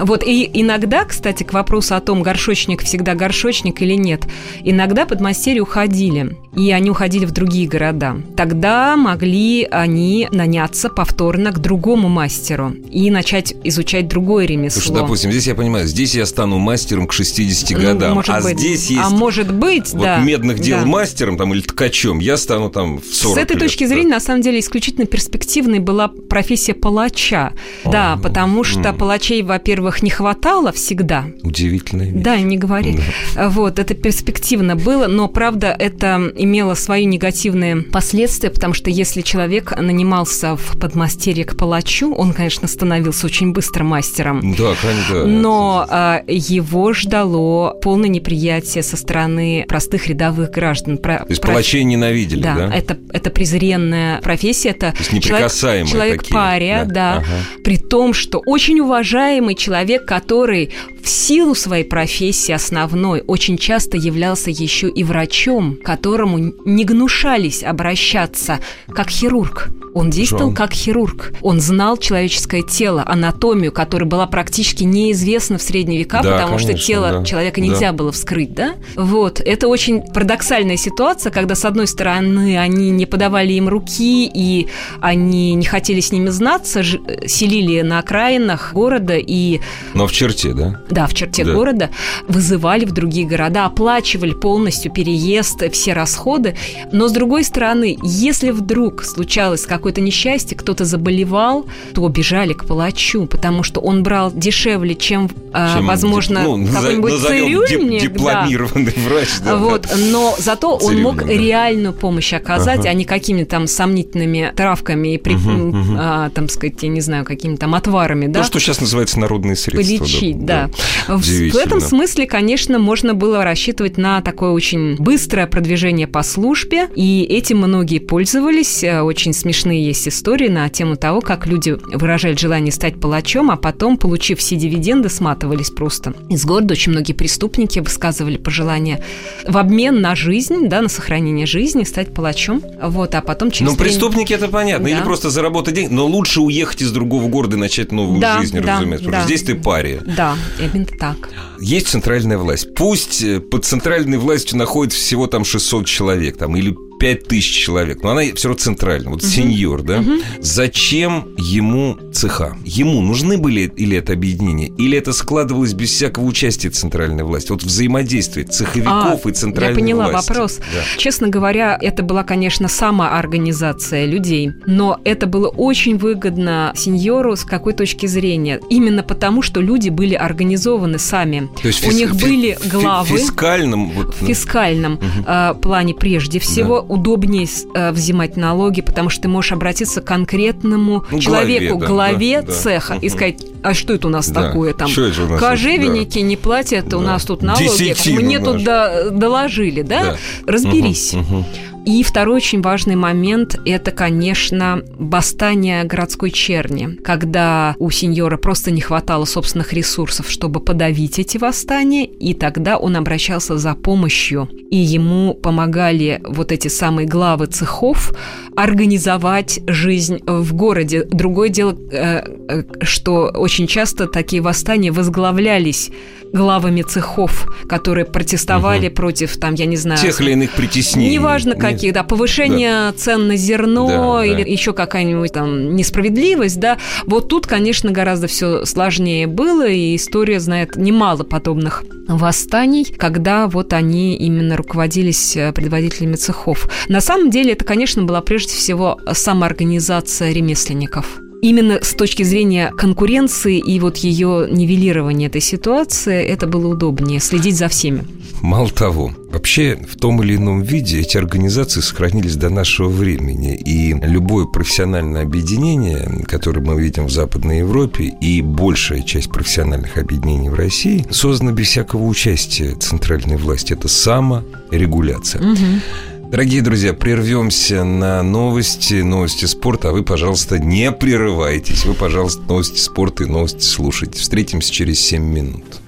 [0.00, 4.24] Вот, и иногда, кстати, к вопросу о том, горшочник всегда горшочник или нет,
[4.64, 8.16] иногда подмастерья уходили, и они уходили в другие города.
[8.36, 14.80] Тогда могли они наняться повторно к другому мастеру и начать изучать другое ремесло.
[14.82, 18.40] Слушай, допустим, здесь я понимаю, здесь я стану мастером к 60 Ну, годам, может а
[18.40, 18.58] быть.
[18.58, 20.18] здесь есть А может быть, вот да.
[20.20, 20.86] медных дел да.
[20.86, 23.88] мастером там, или ткачом, я стану там в 40 С этой лет, точки да.
[23.88, 27.52] зрения, на самом деле, исключительно перспективной была профессия палача.
[27.84, 28.96] да, ну, потому что м.
[28.96, 31.26] палачей, во-первых, не хватало всегда.
[31.42, 32.22] Удивительная вещь.
[32.22, 32.98] Да, не говори.
[33.36, 39.76] Вот, это перспективно было, но, правда, это имело свои негативные последствия, потому что если человек
[39.78, 44.54] нанимался в подмастерье к палачу, он, конечно, становился очень быстро мастером.
[44.56, 45.26] Да, конечно, да.
[45.26, 50.98] Но а, его ждало полное неприятие со стороны простых рядовых граждан.
[50.98, 52.54] Про- То есть про- палачей ненавидели, да?
[52.54, 56.92] да, это, это презренная профессия, это есть неприкасаемые человек, такие, пария, да.
[56.92, 57.26] да, Ага.
[57.64, 60.70] при том, что очень уважаемый человек, который
[61.02, 68.60] в силу своей профессии основной очень часто являлся еще и врачом, которому не гнушались обращаться
[68.94, 69.68] как хирург.
[69.92, 71.32] Он действовал как хирург.
[71.42, 76.68] Он знал человеческое тело, анатомию, которая была практически неизвестна в средние века, Да, потому что
[76.68, 77.24] конечно, тело да.
[77.24, 77.66] человека Да.
[77.66, 78.74] нельзя было вскрыть, да?
[78.94, 79.40] Вот.
[79.40, 84.68] Это очень парадоксальная ситуация, когда, с одной стороны, они не подавали им руки, и
[85.00, 89.58] они не хотели с ними знаться, ж- э, селили на окраинах города и,
[89.94, 90.80] Но в черте, да?
[90.88, 91.52] да, в черте Да.
[91.54, 91.90] города,
[92.28, 96.56] вызывали в другие города, оплачивали полностью переезд, все расходы.
[96.92, 103.26] Но, с другой стороны, если вдруг случалось какое-то несчастье, кто-то заболевал, то бежали к палачу,
[103.26, 108.00] потому что он брал дешевле, чем, а, Чем возможно, ну, какой-нибудь назовем дип- цирюльник.
[108.00, 108.06] да.
[108.08, 109.56] дипломированный врач, да.
[109.56, 111.42] Вот, но зато он мог Цирюльник, да.
[111.44, 112.88] реальную помощь оказать, Ага.
[112.90, 115.96] а не какими-то там сомнительными травками и, при- Мгм, мгм.
[115.98, 118.40] а, там сказать, я не знаю, какими-то там отварами, да?
[118.40, 119.98] То, что сейчас называется народные средства.
[119.98, 120.68] полечить, да.
[120.68, 126.88] В, в этом смысле, конечно, можно было рассчитывать на такое очень быстрое продвижение по службе,
[126.94, 128.82] и этим многие пользовались.
[128.84, 133.56] Э, Очень смешные есть истории на тему того, как люди выражали желание стать палачом, а
[133.56, 136.72] потом, получив все дивиденды, сматывались просто из города.
[136.74, 139.02] Очень многие преступники высказывали пожелание
[139.46, 142.62] в обмен на жизнь, да, на сохранение жизни, стать палачом.
[142.82, 144.86] Вот, а потом через Ну, время- преступники это понятно.
[144.88, 145.04] Или Да.
[145.04, 145.92] просто заработать деньги.
[145.92, 149.04] Но лучше уехать из другого города и начать новую Да, жизнь, да, разумеется.
[149.06, 149.26] Потому да.
[149.26, 150.00] здесь ты пария.
[150.06, 150.36] Да,
[150.74, 151.16] именно так.
[151.60, 152.74] Есть центральная власть.
[152.74, 158.10] Пусть э, под центральной властью находится всего там 600 человек, там, или 5000 человек, но
[158.10, 159.10] она все равно центральная.
[159.10, 160.04] Вот сеньор, да?
[160.38, 162.56] Зачем ему цеха?
[162.64, 167.50] Ему нужны были или это объединение, или это складывалось без всякого участия центральной власти?
[167.52, 170.28] Вот взаимодействие цеховиков А, и центральной Я поняла власти.
[170.28, 170.58] вопрос.
[170.58, 170.82] Да.
[170.98, 177.72] Честно говоря, это была, конечно, самоорганизация людей, но это было очень выгодно сеньору с какой
[177.72, 178.60] точки зрения?
[178.70, 181.48] Именно потому, что люди были организованы сами.
[181.62, 183.16] То есть У фис- них фи- были главы.
[183.18, 189.28] фискальном вот, В фискальном э, плане прежде всего удобнее э, взимать налоги, потому что ты
[189.28, 193.06] можешь обратиться к конкретному ну, человеку, главе, да, главе да, цеха, да.
[193.06, 194.48] и сказать, а что это у нас да.
[194.48, 194.90] такое там?
[194.94, 196.24] Нас Кожевенники да.
[196.24, 196.98] не платят, да.
[196.98, 197.64] у нас тут налоги.
[197.64, 198.48] Десятину Мне наш.
[198.48, 200.02] тут до, доложили, да?
[200.02, 200.16] да.
[200.46, 201.14] Разберись.
[201.14, 201.46] Угу, угу.
[201.90, 208.80] И второй очень важный момент– это, конечно, восстание городской черни, когда у сеньора просто не
[208.80, 215.34] хватало собственных ресурсов, чтобы подавить эти восстания, и тогда он обращался за помощью, и ему
[215.34, 218.12] помогали вот эти самые главы цехов
[218.54, 221.02] организовать жизнь в городе.
[221.10, 225.90] Другое дело, э, э, что очень часто такие восстания возглавлялись
[226.32, 228.94] главами цехов, которые протестовали угу.
[228.94, 230.00] против, там, я не знаю...
[230.00, 231.14] Тех или иных притеснений.
[231.14, 232.92] Неважно каких, да, повышение да.
[232.92, 234.50] цен на зерно да, или да.
[234.50, 236.78] еще какая-нибудь там несправедливость, да.
[237.06, 243.72] Вот тут, конечно, гораздо все сложнее было, и история знает немало подобных восстаний, когда вот
[243.72, 246.68] они именно руководились э, предводителями цехов.
[246.88, 253.58] На самом деле это, конечно, была прежде всего самоорганизация ремесленников именно с точки зрения конкуренции
[253.58, 258.04] и вот ее нивелирования этой ситуации, это было удобнее следить за всеми.
[258.42, 263.54] Мало того, вообще в том или ином виде эти организации сохранились до нашего времени.
[263.54, 270.48] И любое профессиональное объединение, которое мы видим в Западной Европе, и большая часть профессиональных объединений
[270.48, 273.74] в России, создано без всякого участия центральной власти.
[273.74, 275.42] Это саморегуляция.
[275.42, 276.19] Угу.
[276.30, 281.84] Дорогие друзья, прервемся на новости, новости спорта, а вы, пожалуйста, не прерывайтесь.
[281.84, 284.20] Вы, пожалуйста, новости спорта и новости слушайте.
[284.20, 285.80] Встретимся через 7 минут.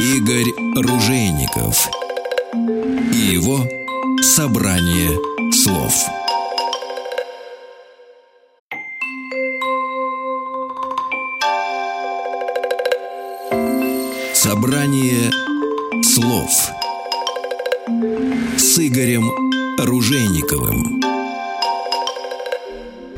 [0.00, 1.88] Игорь Ружейников
[3.12, 3.60] и его
[4.22, 5.10] «Собрание
[5.52, 5.94] слов».
[14.34, 15.30] Собрание
[16.02, 16.50] слов
[17.86, 19.30] с Игорем
[19.78, 21.13] Ружейниковым.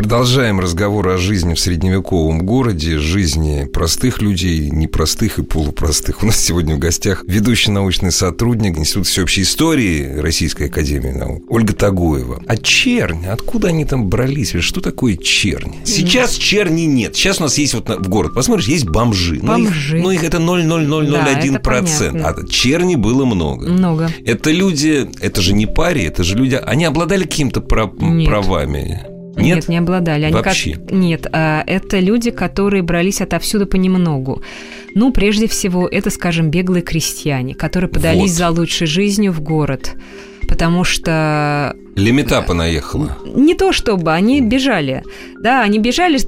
[0.06, 6.22] Продолжаем разговор о жизни в средневековом городе, жизни простых людей, непростых и полупростых.
[6.22, 11.72] У нас сегодня в гостях ведущий научный сотрудник Института всеобщей истории Российской Академии наук Ольга
[11.72, 12.40] Тагуева.
[12.46, 13.26] А чернь?
[13.26, 14.52] Откуда они там брались?
[14.60, 15.74] Что такое чернь?
[15.82, 17.16] Сейчас черни нет.
[17.16, 19.40] Сейчас у нас есть вот в город, посмотришь, есть бомжи.
[19.42, 19.96] Бомжи.
[19.96, 22.12] Ну, их, ну, их это 0,0001%.
[22.12, 23.68] Да, а черни было много.
[23.68, 24.08] Много.
[24.24, 29.15] Это люди, это же не пари, это же люди, они обладали какими-то прав, правами.
[29.36, 30.24] Нет, нет не обладали.
[30.24, 30.72] Они Вообще?
[30.72, 30.90] Как...
[30.92, 34.42] Нет, а, это люди, которые брались отовсюду понемногу.
[34.94, 38.38] Ну, прежде всего, это, скажем, беглые крестьяне, которые подались вот.
[38.38, 39.94] за лучшей жизнью в город.
[40.48, 41.74] Потому что...
[41.96, 43.18] Лимита понаехала.
[43.26, 45.02] Не то чтобы, они бежали.
[45.40, 46.18] Да, они бежали,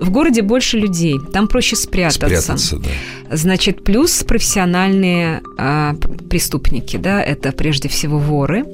[0.00, 2.56] в городе больше людей, там проще спрятаться.
[2.56, 3.36] Спрятаться, да.
[3.36, 5.94] Значит, плюс профессиональные а,
[6.28, 8.64] преступники, да, это прежде всего воры,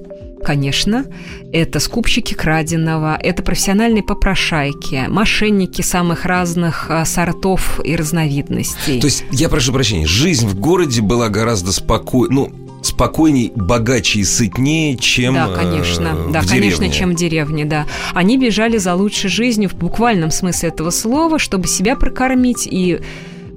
[0.42, 1.07] конечно,
[1.52, 9.00] это скупщики краденого, это профессиональные попрошайки, мошенники самых разных а, сортов и разновидностей.
[9.00, 12.52] То есть, я прошу прощения, жизнь в городе была гораздо спокойнее, ну,
[12.83, 16.92] спокойней, богаче и сытнее, чем Да, конечно, э, да, в конечно, деревне.
[16.92, 17.87] чем в деревне, да.
[18.12, 23.00] Они бежали за лучшей жизнью в буквальном смысле этого слова, чтобы себя прокормить и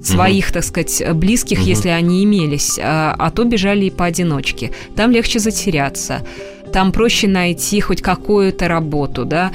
[0.04, 0.54] своих, угу.
[0.54, 1.68] так сказать, близких, угу.
[1.68, 4.72] если они имелись, а, а то бежали и поодиночке.
[4.96, 6.22] Там легче затеряться
[6.72, 9.52] там проще найти хоть какую-то работу, да.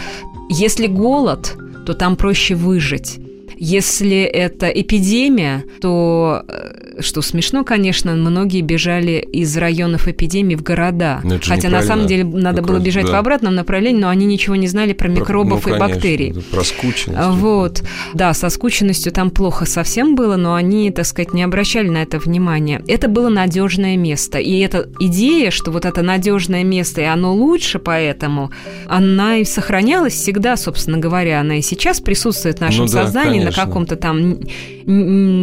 [0.48, 3.20] Если голод, то там проще выжить.
[3.62, 11.20] Если это эпидемия, то э, что смешно, конечно, многие бежали из районов эпидемии в города.
[11.46, 13.12] Хотя на самом деле надо было раз, бежать да.
[13.12, 16.34] в обратном направлении, но они ничего не знали про микробов ну, и конечно, бактерий.
[16.50, 17.28] Про скученность.
[17.32, 17.82] Вот.
[18.14, 22.18] Да, со скученностью там плохо совсем было, но они, так сказать, не обращали на это
[22.18, 22.82] внимания.
[22.88, 24.38] Это было надежное место.
[24.38, 28.52] И эта идея, что вот это надежное место, и оно лучше поэтому,
[28.86, 31.40] она и сохранялась всегда, собственно говоря.
[31.40, 33.49] Она и сейчас присутствует в нашем ну, да, сознании конечно.
[33.56, 34.38] На каком-то там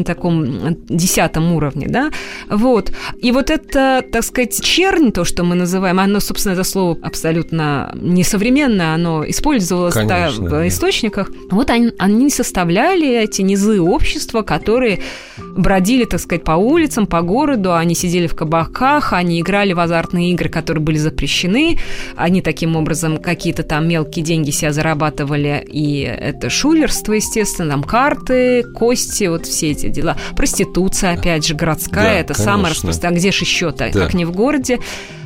[0.03, 2.11] таком десятом уровне, да,
[2.49, 2.91] вот.
[3.21, 7.91] И вот это, так сказать, чернь, то, что мы называем, оно, собственно, это слово абсолютно
[7.95, 11.31] несовременное, оно использовалось да, в источниках.
[11.51, 14.99] Вот они, они составляли эти низы общества, которые
[15.37, 20.31] бродили, так сказать, по улицам, по городу, они сидели в кабаках, они играли в азартные
[20.31, 21.79] игры, которые были запрещены,
[22.15, 28.61] они таким образом какие-то там мелкие деньги себя зарабатывали, и это шулерство, естественно, там карты,
[28.61, 30.15] кости, вот все эти дела.
[30.35, 32.43] Проституция, опять же, городская, да, это конечно.
[32.43, 33.17] самое распространенное.
[33.17, 33.99] А где же еще-то, да.
[33.99, 34.79] как не в городе?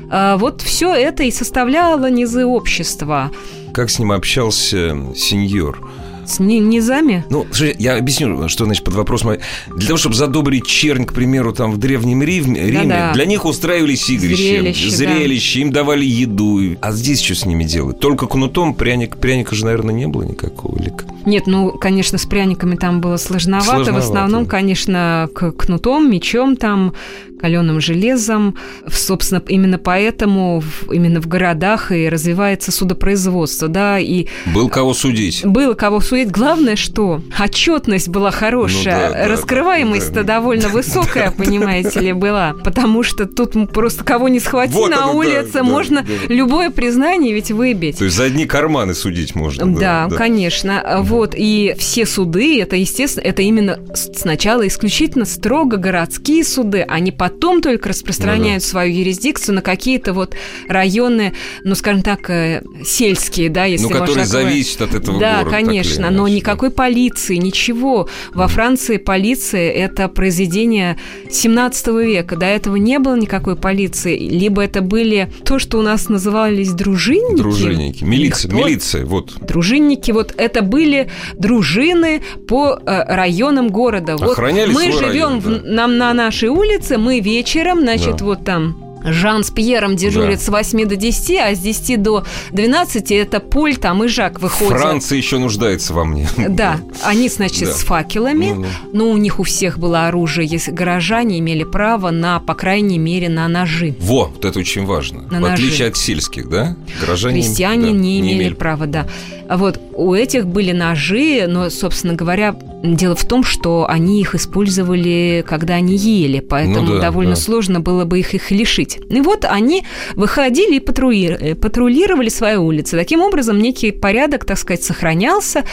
[0.10, 3.30] А, вот все это и составляло низы общества.
[3.74, 5.86] Как с ним общался сеньор?
[6.26, 7.26] С ни- низами?
[7.30, 9.38] Ну, слушай, я объясню, что значит под вопросом.
[9.76, 13.14] Для того, чтобы задобрить чернь, к примеру, там в Древнем Риме, Риме Да-да.
[13.14, 14.96] для них устраивались игрища, Зрелище, да.
[14.96, 16.60] зрелище, им давали еду.
[16.82, 18.00] А здесь что с ними делать?
[18.00, 20.78] Только кнутом пряник, пряника же, наверное, не было никакого.
[20.80, 20.94] Или...
[21.26, 23.66] Нет, ну, конечно, с пряниками там было сложновато.
[23.72, 23.94] Сложновато.
[23.94, 26.94] В основном, конечно, к кнутом, мечом там,
[27.42, 28.56] каленым железом.
[28.88, 35.46] Собственно, именно поэтому именно в городах и развивается судопроизводство, да, и Был кого судить.
[35.46, 36.32] было кого судить.
[36.32, 40.36] Главное, что отчетность была хорошая, Ну да, да, раскрываемость-то да.
[40.36, 42.54] довольно высокая, понимаете ли, была.
[42.64, 46.34] Потому что тут просто кого не схвати Вот на оно, да, улице, да, можно да.
[46.34, 47.98] любое признание ведь выбить.
[47.98, 49.66] То есть за одни карманы судить можно.
[49.80, 51.00] Да, конечно.
[51.02, 51.34] Вот.
[51.36, 56.86] И все суды, это, естественно, это именно сначала исключительно строго городские суды.
[56.88, 60.36] Они потом только распространяют свою юрисдикцию на какие-то вот
[60.68, 65.50] районы, ну, скажем так, э, сельские, да, если Ну, которые зависят от этого Да, города.
[65.58, 68.08] конечно, но иначе, никакой полиции, ничего.
[68.34, 70.98] Во Франции полиция– это произведение
[71.30, 72.36] 17 века.
[72.36, 74.18] До этого не было никакой полиции.
[74.18, 76.78] Либо это были то, что у нас назывались да.
[76.78, 77.38] дружинники.
[77.38, 78.04] Дружинники.
[78.04, 79.34] Милиция, Никто- милиция, вот.
[79.42, 84.16] Дружинники, вот это были дружины по э, районам города.
[84.18, 85.62] Вот Охраняли мы свой живем район, в- да.
[85.64, 88.26] нам на нашей улице, мы вечером, значит, Да.
[88.26, 90.46] вот там Жан с Пьером дежурят Да.
[90.46, 94.74] с 8 до 10, а с 10 до 12 это Поль там и Жак выходят.
[94.80, 96.28] Франция еще нуждается во мне.
[96.50, 97.74] Да, они, значит, Да.
[97.74, 98.68] с факелами, Ну, ну.
[98.94, 103.28] но у них у всех было оружие, если горожане имели право на, по крайней мере,
[103.28, 103.96] на ножи.
[104.00, 105.22] Во, вот это очень важно.
[105.32, 105.54] На в ножи.
[105.54, 106.76] отличие от сельских, да?
[107.00, 109.08] Горожане Крестьяне да, не имели права, да.
[109.50, 115.44] Вот у этих были ножи, но, собственно говоря, дело в том, что они их использовали,
[115.48, 117.42] когда они ели, поэтому Ну да, довольно да.
[117.42, 119.00] сложно было бы их, их лишить.
[119.10, 119.84] И вот они
[120.16, 122.98] выходили и патрулировали, патрулировали свои улицы.
[122.98, 125.64] Таким образом, некий порядок, так сказать, сохранялся.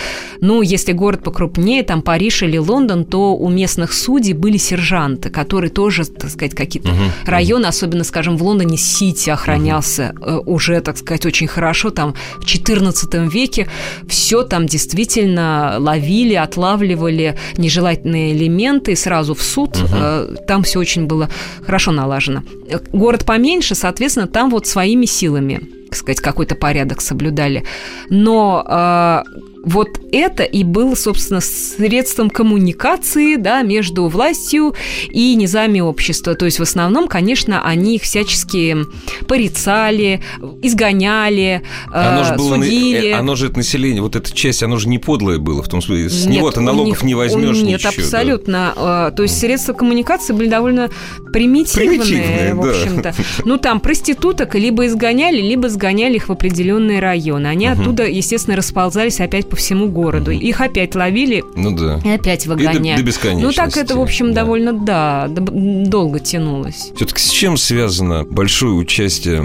[0.40, 5.70] Ну, если город покрупнее, там Париж или Лондон, то у местных судей были сержанты, которые
[5.70, 7.10] тоже, так сказать, какие-то Мгм.
[7.26, 11.90] районы, особенно, скажем, в Лондоне Сити охранялся э, уже, так сказать, очень хорошо.
[11.90, 13.68] Там в XIV веке
[14.08, 19.78] все там действительно ловили, отлавливали нежелательные элементы сразу в суд.
[19.92, 21.28] Э, Там все очень было
[21.64, 22.42] хорошо налажено.
[22.92, 27.64] Город поменьше, соответственно, там вот своими силами так сказать, какой-то порядок соблюдали.
[28.10, 29.22] Но э,
[29.64, 34.74] вот это и было, собственно, средством коммуникации да, между властью
[35.10, 36.34] и низами общества.
[36.34, 38.76] То есть в основном, конечно, они их всячески
[39.26, 40.22] порицали,
[40.62, 43.08] изгоняли, э, Оно же было, на- судили.
[43.10, 45.82] э, оно же это население, вот эта часть, оно же не подлое было, в том
[45.82, 47.92] смысле, с него-то налогов них- не возьмешь Нет, ничего.
[47.96, 48.02] да.
[48.02, 48.72] абсолютно.
[48.76, 50.90] Э, То есть средства коммуникации были довольно
[51.32, 52.70] примитивные, Примитивные, в да.
[52.70, 53.14] общем-то.
[53.44, 57.46] Ну, там проституток либо изгоняли, либо сгоняли их в определенные районы.
[57.46, 60.30] Они оттуда, естественно, расползались опять по всему городу.
[60.30, 62.00] Их опять ловили Ну да.
[62.04, 62.96] и опять И до, выгоняли.
[62.96, 63.60] до бесконечности.
[63.60, 64.42] Ну, так это, в общем, да.
[64.42, 66.92] довольно, да, долго тянулось.
[66.96, 69.42] Все-таки с чем связано большое участие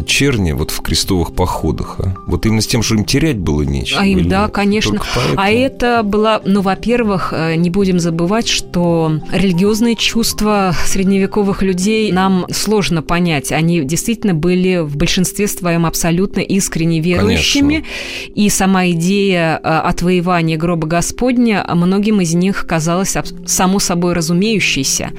[0.00, 1.96] э, черни вот в крестовых походах?
[1.98, 2.14] а?
[2.26, 4.00] Вот именно с тем, что им терять было нечего?
[4.00, 4.52] А им, да, нет?
[4.52, 5.00] конечно.
[5.36, 12.46] А это было, ну, во-первых, э, не будем забывать, что религиозные чувства средневековых людей нам
[12.52, 13.52] сложно понять.
[13.52, 17.84] Они действительно были в большинстве своем абсолютно искренне верующими.
[18.34, 25.10] И сама идея э, отвоевания гроба Господня многим из них казалась аб- само собой разумеющейся.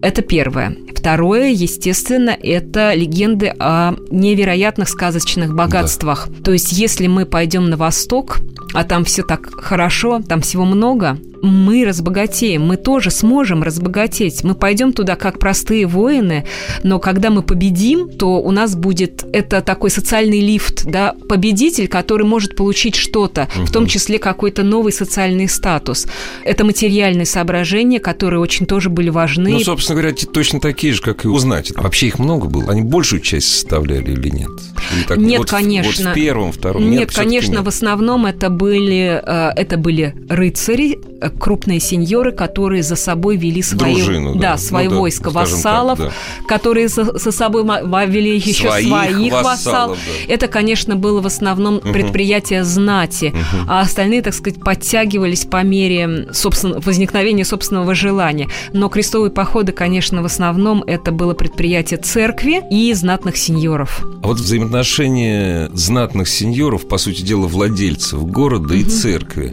[0.00, 0.76] Это первое.
[0.94, 6.28] Второе, естественно, это легенды о невероятных сказочных богатствах.
[6.44, 8.38] То есть, если мы пойдем на восток,
[8.72, 14.44] а там все так хорошо, там всего много, мы разбогатеем, мы тоже сможем разбогатеть.
[14.44, 16.46] Мы пойдем туда как простые воины,
[16.82, 22.26] но когда мы победим, то у нас будет это такой социальный лифт, да, победитель, который
[22.26, 26.06] может получить что-то, в том числе какой-то новый социальный статус.
[26.44, 29.50] Это материальные соображения, которые очень тоже были важны.
[29.50, 31.72] Ну, собственно говоря, точно такие же, как и узнать.
[31.74, 32.70] Вообще их много было?
[32.70, 34.50] Они большую часть составляли или нет?
[34.94, 36.04] Или так, Нет, вот конечно.
[36.06, 36.88] Вот в первом, втором?
[36.88, 37.64] Нет, всё-таки конечно, нет.
[37.64, 43.62] в основном это были, э, это были рыцари, э, крупные сеньоры, которые за собой вели
[43.62, 44.52] свои, Дружину, да.
[44.52, 46.12] да, свои Ну да, войска так, вассалов, да.
[46.46, 47.64] которые за, за собой
[48.06, 49.98] вели еще Своих своих, вассалов, вассалов.
[50.28, 50.32] да.
[50.34, 53.34] Это, конечно, было в основном предприятие знати,
[53.68, 58.48] а остальные, так сказать, подтягивались по мере собственно, возникновения собственного желания.
[58.72, 64.04] Но крестовые походы, конечно, в основном это было предприятие церкви и знатных сеньоров.
[64.22, 69.52] А вот взаимоотношения знатных сеньоров, по сути дела, владельцев города и церкви.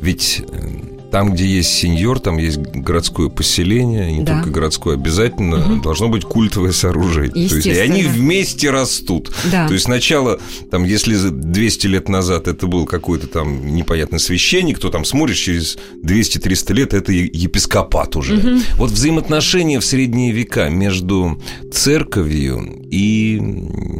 [0.00, 0.68] Ведь э,
[1.14, 4.34] Там, где есть сеньор, там есть городское поселение, не Да.
[4.34, 7.48] только городское, обязательно должно быть культовое сооружение.
[7.48, 9.32] То есть, и они вместе растут.
[9.52, 9.68] Да.
[9.68, 10.40] То есть сначала,
[10.72, 15.38] там, если за 200 лет назад это был какой-то там непонятный священник, то там смотришь,
[15.38, 18.58] через 200-300 лет это епископат уже.
[18.76, 21.40] Вот взаимоотношения в средние века между
[21.72, 23.40] церковью и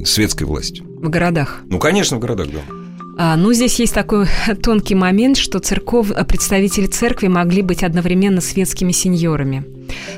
[0.04, 0.84] светской властью.
[1.00, 1.62] В городах.
[1.70, 2.83] Ну, конечно, в городах, да.
[3.16, 4.26] А, ну, здесь есть такой
[4.62, 9.64] тонкий момент, что церков, представители церкви могли быть одновременно светскими сеньорами.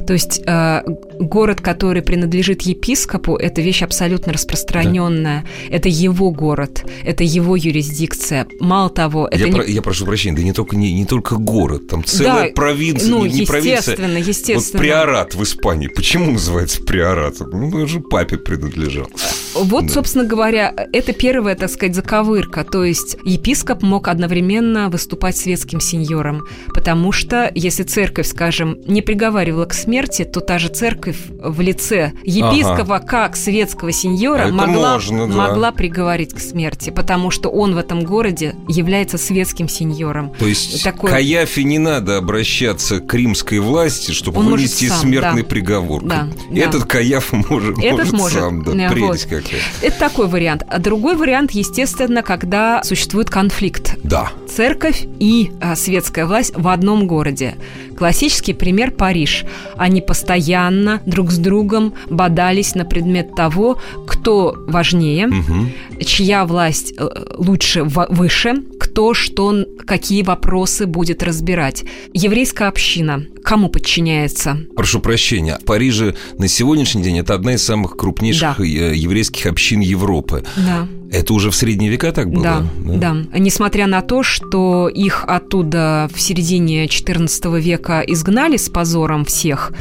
[0.06, 0.82] То есть э,
[1.18, 5.44] город, который принадлежит епископу, это вещь абсолютно распространенная.
[5.70, 8.46] Это его город, это его юрисдикция.
[8.60, 11.36] Мало того, это Я, не- про- я прошу прощения, да не только, не, не только
[11.36, 13.76] город, там целая Да, провинция, ну, не, не провинция.
[13.78, 14.62] естественно, естественно.
[14.80, 15.88] Вот приорат в Испании.
[15.88, 17.36] Почему называется приорат?
[17.40, 19.06] Ну, он же папе принадлежал.
[19.54, 19.92] Вот, Да.
[19.92, 22.64] собственно говоря, это первая, так сказать, заковырка.
[22.64, 29.55] То есть епископ мог одновременно выступать светским сеньором, потому что если церковь, скажем, не приговаривала
[29.64, 35.26] к смерти, то та же церковь в лице епископа как светского сеньора Это могла, можно,
[35.28, 35.34] да.
[35.34, 40.32] могла приговорить к смерти, потому что он в этом городе является светским сеньором.
[40.38, 45.42] То есть Такое- Каяфе не надо обращаться к римской власти, чтобы Он вынести сам, смертный
[45.42, 45.48] да.
[45.48, 46.02] приговор.
[46.04, 46.60] Да, да.
[46.60, 48.62] Этот Каяф может, Этот может может, сам.
[48.64, 48.72] Да.
[48.72, 49.42] да, Прелесть вот.
[49.42, 49.60] какая.
[49.80, 50.62] Это такой вариант.
[50.68, 54.30] А другой вариант, естественно, когда существует конфликт Да.
[54.52, 57.54] церковь и а, светская власть в одном городе.
[57.96, 59.44] Классический пример Париж.
[59.76, 65.72] Они постоянно друг с другом бодались на предмет того, кто важнее, Мгм.
[66.04, 71.84] чья власть э, лучше, выше, кто что, какие вопросы будет разбирать.
[72.12, 74.58] Еврейская община кому подчиняется?
[74.74, 75.58] Прошу прощения.
[75.62, 78.64] В Париже на сегодняшний день это одна из самых крупнейших Да.
[78.64, 80.44] э, еврейских общин Европы.
[80.56, 80.88] Да.
[81.12, 82.42] Это уже в средние века так было?
[82.42, 83.16] Да, да.
[83.38, 89.72] Несмотря на то, что их оттуда в середине XIV века изгнали с позором всех,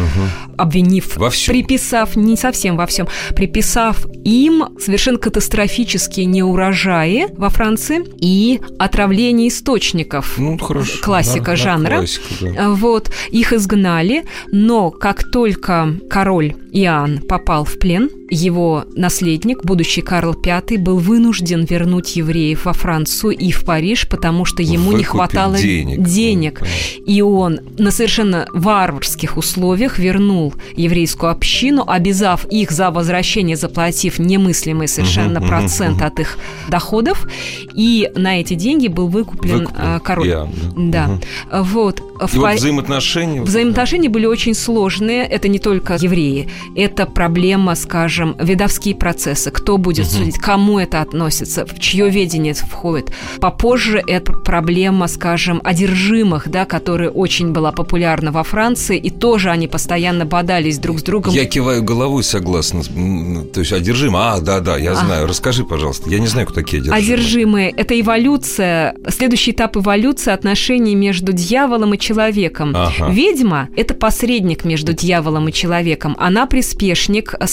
[0.56, 1.54] обвинив, Во всем.
[1.56, 10.36] приписав, не совсем во всем, приписав им совершенно катастрофические неурожаи во Франции и отравление источников.
[10.38, 11.00] Ну, хорошо.
[11.02, 11.96] Классика Да, да, жанра.
[11.98, 12.70] классика, да.
[12.70, 20.34] Вот, их изгнали, но как только король Иоанн попал в плен, его наследник, будущий Карл
[20.34, 25.06] V, был вынужден вернуть евреев во Францию и в Париж, потому что ему не Выкупить
[25.08, 26.02] хватало денег.
[26.02, 26.62] денег.
[27.06, 34.88] И он на совершенно варварских условиях вернул еврейскую общину, обязав их за возвращение, заплатив немыслимый
[34.88, 36.06] совершенно мгм, процент мгм.
[36.06, 36.38] от их
[36.70, 37.28] доходов.
[37.76, 40.30] И на эти деньги был выкуплен, Выкуплен а, король.
[40.30, 41.08] Иоанн, Да.
[41.08, 41.22] Мгм.
[41.64, 42.00] Вот.
[42.20, 43.42] В И вот Па- взаимоотношения...
[43.42, 45.26] Взаимоотношения были очень сложные.
[45.26, 46.50] Это не только евреи.
[46.76, 49.52] Это проблема, скажем, видовские процессы.
[49.52, 50.14] Кто будет Мгм.
[50.16, 53.12] судить, кому это относится, в чье ведение это входит.
[53.42, 59.68] Попозже это проблема, скажем, одержимых, да, которая очень была популярна во Франции, и тоже они
[59.68, 61.34] постоянно бодались друг с другом.
[61.34, 62.82] Я киваю головой согласно.
[62.96, 64.16] М, То есть одержим.
[64.16, 64.96] А, да, да, я А.
[64.96, 65.28] знаю.
[65.28, 66.10] Расскажи, пожалуйста.
[66.10, 67.04] Я не знаю, кто такие одержимые.
[67.04, 72.74] Одержимые– это эволюция, следующий этап эволюции отношений между дьяволом и человеком.
[72.76, 73.10] Ага.
[73.10, 76.16] Ведьма– это посредник между дьяволом и человеком.
[76.20, 77.48] Она приспешник э,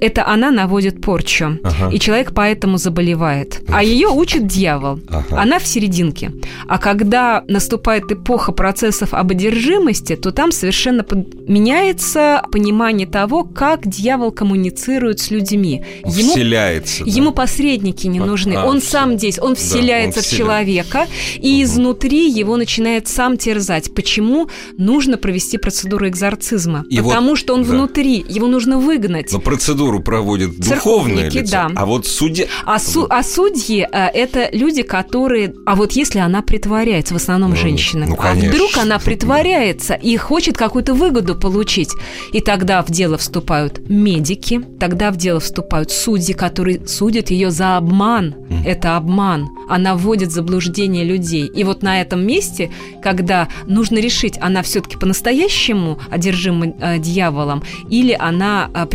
[0.00, 1.58] Это она наводит порчу.
[1.62, 1.90] Ага.
[1.94, 3.60] И человек поэтому заболевает.
[3.68, 5.00] А ее учит дьявол.
[5.08, 5.40] Ага.
[5.42, 6.32] Она в серединке.
[6.68, 11.04] А когда наступает эпоха процессов об одержимости, то там совершенно
[11.48, 15.82] меняется понимание того, как дьявол коммуницирует с людьми.
[16.04, 17.04] Ему Вселяется.
[17.04, 17.10] да.
[17.10, 18.54] Ему посредники не А, нужны.
[18.54, 18.90] а, он всё.
[18.90, 23.94] сам здесь, он Да, вселяется он в человека, и изнутри его начинает сам терзать.
[23.94, 26.84] Почему нужно провести процедуру экзорцизма?
[26.90, 27.70] И вот- Потому что он да.
[27.70, 29.32] внутри, его нужно выгнать.
[29.32, 31.52] Но процедуру проводит духовное лицо.
[31.52, 31.70] да.
[31.74, 32.46] А вот судья...
[32.66, 35.54] А, су- а судьи э, это люди, которые.
[35.66, 40.16] А вот если она притворяется, в основном Ну, женщины, ну, а вдруг она притворяется и
[40.16, 41.90] хочет какую-то выгоду получить,
[42.32, 47.76] и тогда в дело вступают медики, тогда в дело вступают судьи, которые судят ее за
[47.76, 48.34] обман.
[48.66, 49.48] Это обман.
[49.68, 51.46] Она вводит в заблуждение людей.
[51.46, 52.70] И вот на этом месте,
[53.02, 58.86] когда нужно решить, она все-таки по-настоящему одержима э, дьяволом или она э,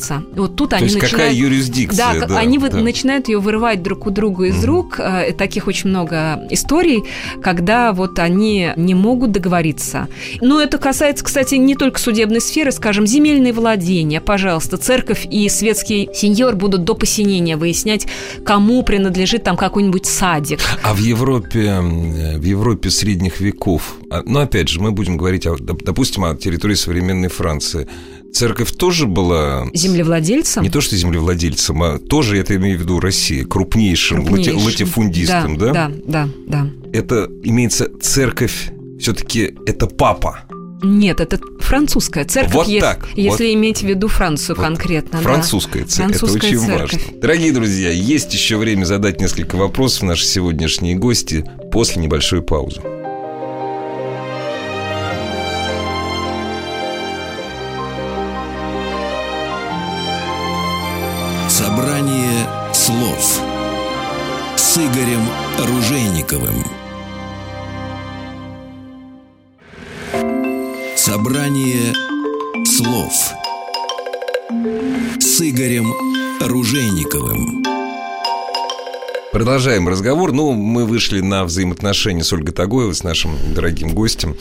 [0.00, 0.22] преступница.
[0.34, 2.26] Вот тут То они есть какая начинают юрисдикция?
[2.26, 2.78] да, они вы- да.
[2.78, 4.96] начинают ее вырывать друг у друга из рук.
[4.98, 7.02] Э, Таких очень много историй,
[7.42, 10.08] когда вот они не могут договориться.
[10.40, 14.20] Но это касается, кстати, не только судебной сферы, скажем, земельные владения.
[14.20, 18.06] Пожалуйста, церковь и светский сеньор будут до посинения выяснять,
[18.44, 20.60] кому принадлежит там какой-нибудь садик.
[20.82, 25.46] А в Европе, э, в Европе средних веков, а, ну, опять же, мы будем говорить,
[25.46, 27.86] о, доп- допустим, о территории современной Франции.
[28.32, 30.62] Церковь тоже была Землевладельцам?
[30.62, 34.64] не то что землевладельцем, а тоже, это имею в виду Россия, крупнейшим, лати- крупнейшим.
[34.64, 35.72] латифундистом, да?
[35.72, 36.70] Да, да, да.
[36.92, 40.40] Это имеется церковь все-таки это папа.
[40.82, 43.54] Нет, это французская церковь, Вот е- так, если вот.
[43.54, 45.18] иметь в виду Францию Вот конкретно.
[45.18, 45.24] да.
[45.24, 46.16] Французская церковь.
[46.18, 46.92] Французская это очень церковь.
[47.06, 47.20] важно.
[47.20, 52.80] Дорогие друзья, есть еще время задать несколько вопросов наши сегодняшние гости после небольшой паузы.
[64.80, 65.28] Игорем
[65.58, 66.64] Ружейниковым.
[70.96, 71.92] Собрание
[72.64, 73.12] слов
[75.18, 75.92] с Игорем
[76.40, 77.62] Ружейниковым.
[79.32, 80.32] Продолжаем разговор.
[80.32, 84.34] Ну, мы вышли на взаимоотношения с Ольгой Тагоевой, с нашим дорогим гостем,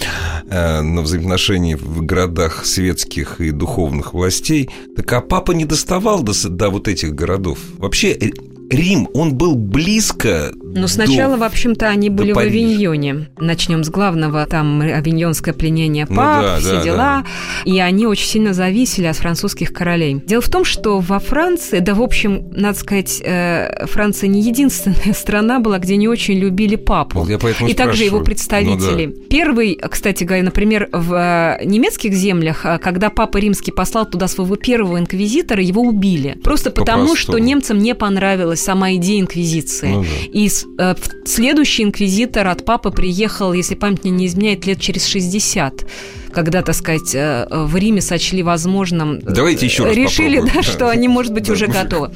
[0.50, 4.70] э, на взаимоотношения в городах светских и духовных властей.
[4.96, 7.60] Так а папа не доставал до, до вот этих городов?
[7.78, 8.32] Вообще, э,
[8.70, 12.38] Рим, он был близко Но сначала, до- в общем-то, они были в.
[12.38, 13.30] Авиньоне.
[13.38, 17.26] Начнем с главного, там авиньонское пленение Ну пап, да, все да, дела.
[17.66, 20.22] И они очень сильно зависели от французских королей.
[20.26, 25.14] Дело в том, что во Франции, да, в общем, надо сказать, э, Франция не единственная
[25.14, 27.20] страна была, где не очень любили папу.
[27.20, 28.26] Вот я поэтому и также его спрашиваю.
[28.26, 29.06] представители.
[29.08, 31.14] Ну Первый, кстати говоря, например, в
[31.60, 36.38] э, немецких землях, э, когда папа римский послал туда своего первого инквизитора, его убили.
[36.44, 37.38] Просто потому, По-простому.
[37.38, 39.88] что немцам не понравилась да, сама идея инквизиции.
[39.90, 40.08] Ну да.
[40.32, 40.96] И э,
[41.26, 45.86] следующий инквизитор от папы приехал, если память не изменяет, лет через 60
[46.34, 49.18] когда, так сказать, э, в Риме сочли возможным...
[49.18, 50.64] э, Давайте еще раз Решили, попробуем.
[50.64, 52.12] да, что они, может быть, уже готовы.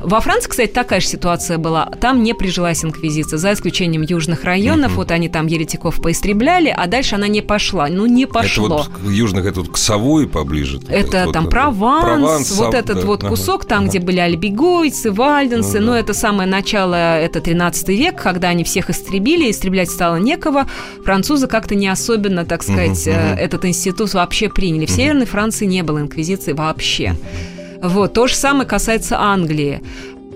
[0.00, 1.86] Во Франции, кстати, такая же ситуация была.
[2.00, 4.92] Там не прижилась инквизиция, за исключением южных районов.
[4.96, 7.88] Вот они там еретиков поистребляли, а дальше она не пошла.
[7.88, 8.66] Ну, не пошло.
[8.66, 10.80] Это вот южных, это вот к Савой поближе.
[10.88, 15.92] Это там вот, Прованс, вот этот вот кусок, там, где были альбигойцы, вальденсы, Ну но
[15.92, 15.98] да.
[16.00, 20.66] это самое начало, это 13 век, когда они всех истребили, истреблять стало некого.
[21.04, 23.38] Французы как-то не особенно, так сказать, э, мгм.
[23.56, 24.86] Этот институт вообще приняли.
[24.86, 27.16] В Северной Франции не было инквизиции вообще.
[27.82, 29.82] Вот, то же самое касается Англии.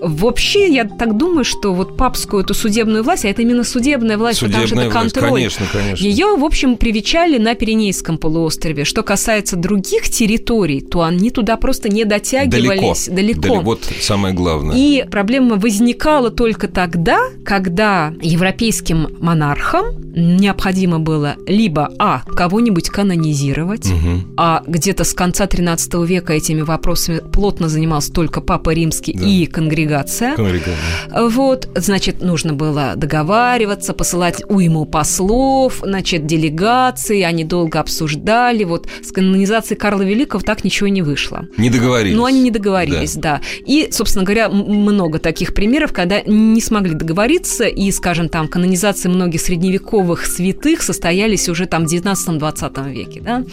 [0.01, 4.39] Вообще, я так думаю, что вот папскую эту судебную власть, а это именно судебная власть,
[4.39, 5.29] потому что Судебная это контроль.
[5.29, 6.03] конечно, конечно.
[6.03, 8.83] Ее, в общем, привечали на Пиренейском полуострове.
[8.83, 12.15] Что касается других территорий, то они туда просто не Далеко.
[12.15, 13.07] дотягивались.
[13.09, 13.41] Далеко.
[13.41, 14.75] Дали- Вот самое главное.
[14.75, 24.33] И проблема возникала только тогда, когда европейским монархам необходимо было либо, а, кого-нибудь канонизировать, Мгм.
[24.35, 29.25] а где-то с конца 13 века этими вопросами плотно занимался только Папа Римский Да.
[29.25, 29.90] и конгрегация.
[30.35, 30.71] Конрика,
[31.09, 31.27] да.
[31.27, 38.63] Вот, значит, нужно было договариваться, посылать уйму послов, значит, делегации, они долго обсуждали.
[38.63, 41.47] Вот с канонизацией Карла Великого так ничего не вышло.
[41.57, 42.15] Не договорились.
[42.15, 43.41] Ну, они не договорились, да.
[43.65, 49.41] И, собственно говоря, много таких примеров, когда не смогли договориться, и, скажем, там, канонизации многих
[49.41, 53.43] средневековых святых состоялись уже там в 19-20 веке, да.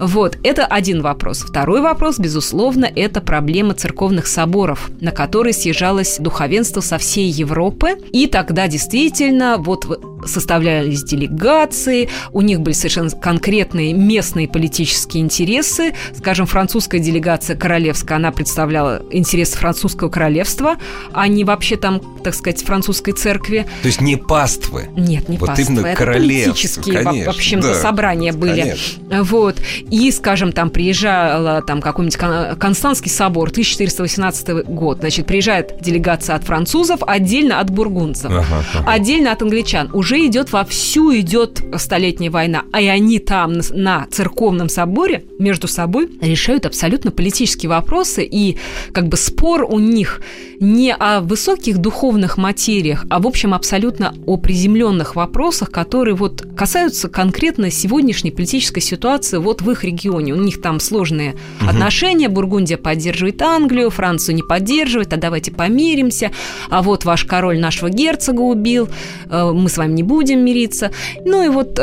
[0.00, 1.40] Вот, это один вопрос.
[1.42, 7.98] Второй вопрос, безусловно, это проблема церковных соборов, на которые съезжалось духовенство со всей Европы.
[8.10, 9.84] И тогда действительно вот
[10.26, 15.94] составлялись делегации, у них были совершенно конкретные местные политические интересы.
[16.16, 20.76] Скажем, французская делегация королевская, она представляла интересы французского королевства,
[21.12, 23.66] а не вообще там, так сказать, французской церкви.
[23.82, 24.88] То есть не паствы.
[24.96, 27.74] Нет, не Вот паства, именно это политические, конечно, в общем-то, да.
[27.74, 28.60] собрания были.
[28.60, 29.24] Конечно.
[29.24, 29.56] Вот.
[29.90, 34.98] И, скажем, там приезжала там какой-нибудь Кон- Константский собор, 1418 год.
[35.00, 38.30] Значит, приезжает делегация от французов, отдельно от бургундцев.
[38.30, 38.90] Ага, ага.
[38.90, 39.90] Отдельно от англичан.
[39.92, 42.64] Уже идет вовсю идет столетняя война.
[42.72, 48.24] А и они там на, на церковном соборе между собой решают абсолютно политические вопросы.
[48.24, 48.58] И
[48.92, 50.20] как бы спор у них
[50.60, 57.08] не о высоких духовных материях, а в общем абсолютно о приземленных вопросах, которые вот касаются
[57.08, 60.34] конкретно сегодняшней политической ситуации вот в их регионе.
[60.34, 61.34] У них там сложные
[61.66, 62.28] отношения.
[62.28, 66.30] Бургундия поддерживает Англию, Францию не поддерживает, а давайте помиримся.
[66.68, 68.88] А вот ваш король нашего герцога убил,
[69.28, 70.90] э, мы с вами не будем мириться.
[71.24, 71.82] Ну и вот, э,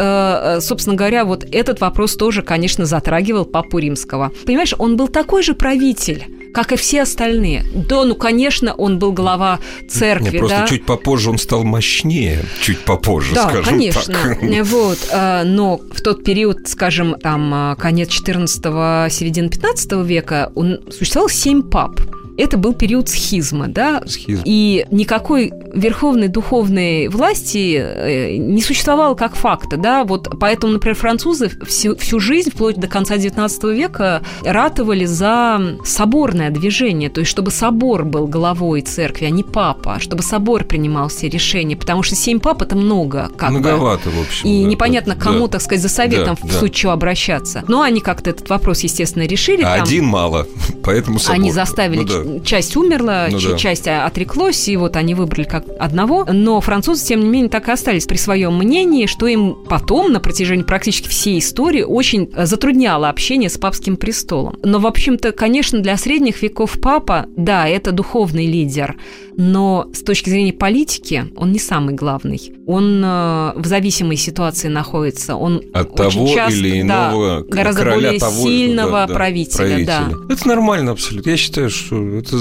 [0.58, 4.32] э, собственно говоря, вот этот вопрос тоже, конечно, затрагивал папу римского.
[4.46, 7.64] Понимаешь, он был такой же правитель, как и все остальные.
[7.74, 9.60] Да, ну, конечно, он был глава
[9.90, 10.68] церкви, Не, просто да.
[10.68, 14.14] чуть попозже он стал мощнее, чуть попозже, Да, скажем конечно.
[14.14, 14.38] так.
[14.68, 21.30] Вот, э, но в тот период, скажем, там конец 14-го, середина 15 века, он существовал
[21.30, 22.00] семь пап.
[22.38, 24.42] это был период схизма, да, Схизм.
[24.46, 31.50] и никакой верховной духовной власти э, не существовало как факта, да, вот поэтому, например, французы
[31.66, 37.52] всю, всю жизнь, вплоть до конца XIX века, ратовали за соборное движение, то есть чтобы
[37.52, 42.40] собор был главой церкви, а не папа, чтобы собор принимал все решения, потому что семь
[42.40, 43.60] пап– это много, как бы.
[43.60, 44.48] Многовато, в общем.
[44.48, 45.54] И да, непонятно, да, кому, да.
[45.54, 46.60] так сказать, за советом Да, в да.
[46.60, 47.64] случае чего обращаться.
[47.68, 49.62] Но они как-то этот вопрос, естественно, решили.
[49.64, 49.84] А там.
[49.84, 50.48] один мало,
[50.84, 51.36] поэтому собор.
[51.36, 52.46] Они заставили, Ну да.
[52.46, 53.58] часть умерла, Ну да.
[53.58, 56.26] часть а, отреклась, и вот они выбрали как одного.
[56.32, 60.20] Но французы, тем не менее, так и остались при своем мнении, что им потом, на
[60.20, 64.56] протяжении практически всей истории, очень э, затрудняло общение с папским престолом.
[64.64, 68.98] Но, в общем-то, конечно, для средних веков папа, да, это духовный лидер,
[69.36, 72.54] но с точки зрения политики он не самый главный.
[72.66, 75.36] Он э, в зависимой ситуации находится.
[75.36, 79.08] Он От очень того часто, или да, иного к- гораздо короля более того, сильного да,
[79.08, 80.12] да, правителя, да.
[80.30, 81.30] Это нормально абсолютно.
[81.30, 82.38] Я считаю, что это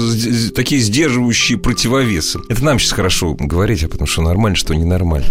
[0.53, 2.39] такие сдерживающие противовесы.
[2.49, 5.27] Это нам сейчас хорошо говорить, а потому что нормально, что ненормально.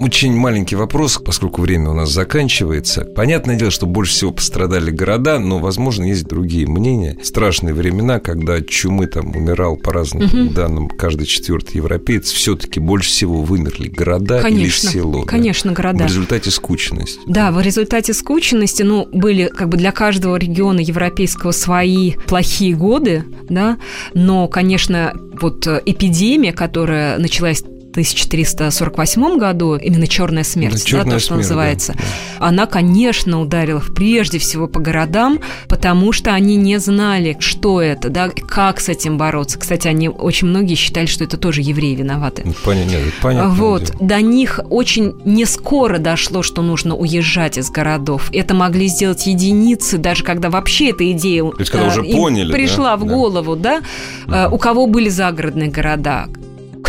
[0.00, 3.04] Очень маленький вопрос, поскольку время у нас заканчивается.
[3.04, 7.16] Понятное дело, что больше всего пострадали города, но, возможно, есть другие мнения.
[7.22, 10.52] Страшные времена, когда от чумы там умирал по разным Мгм.
[10.54, 15.20] данным каждый четвертый европеец, все-таки больше всего вымерли города Конечно, или село.
[15.22, 15.26] да?
[15.28, 16.04] конечно, города.
[16.04, 17.20] В результате скучности.
[17.26, 23.24] Да, в результате скученности, ну, были как бы для каждого региона европейского свои плохие годы,
[23.48, 23.78] да,
[24.12, 27.62] но, конечно, вот э, эпидемия, которая началась
[27.94, 33.40] 1348 году, именно черная смерть, Да, «Чёрная да, то, что смерть», называется, да, она, конечно,
[33.40, 35.38] ударила прежде всего по городам,
[35.68, 39.58] потому что они не знали, что это, да, как с этим бороться.
[39.58, 42.42] Кстати, они очень многие считали, что это тоже евреи виноваты.
[42.44, 43.98] Ну, Понятно, понятное Вот, дело.
[44.00, 48.30] до них очень не скоро дошло, что нужно уезжать из городов.
[48.32, 52.52] Это могли сделать единицы, даже когда вообще эта идея есть, когда э, уже поняли, да?
[52.52, 53.14] пришла в Да.
[53.14, 53.80] голову, да,
[54.26, 56.26] Э, у кого были загородные города,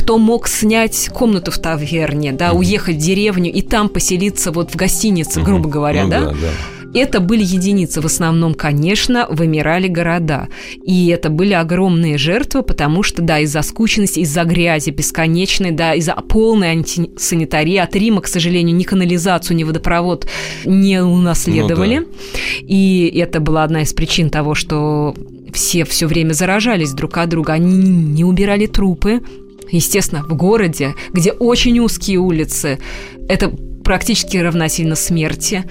[0.06, 2.60] кто мог снять комнату в таверне, да, Мгм.
[2.60, 5.46] уехать в деревню и там поселиться вот в гостинице, Мгм.
[5.50, 6.20] грубо говоря, Ну да?
[6.26, 7.00] да, да.
[7.00, 8.02] Это были единицы.
[8.02, 10.48] В основном, конечно, вымирали города.
[10.84, 16.14] И это были огромные жертвы, потому что, да, из-за скученности, из-за грязи бесконечной, да, из-за
[16.14, 17.78] полной антисанитарии.
[17.78, 20.28] От Рима, к сожалению, ни канализацию, ни водопровод
[20.66, 21.98] не унаследовали.
[21.98, 22.06] Ну
[22.62, 25.16] И это была одна из причин того, что
[25.52, 27.54] все все время заражались друг от друга.
[27.54, 29.22] Они не убирали трупы.
[29.72, 32.80] Естественно, в городе, где очень узкие улицы,
[33.28, 33.52] это
[33.86, 35.64] практически равносильно смерти.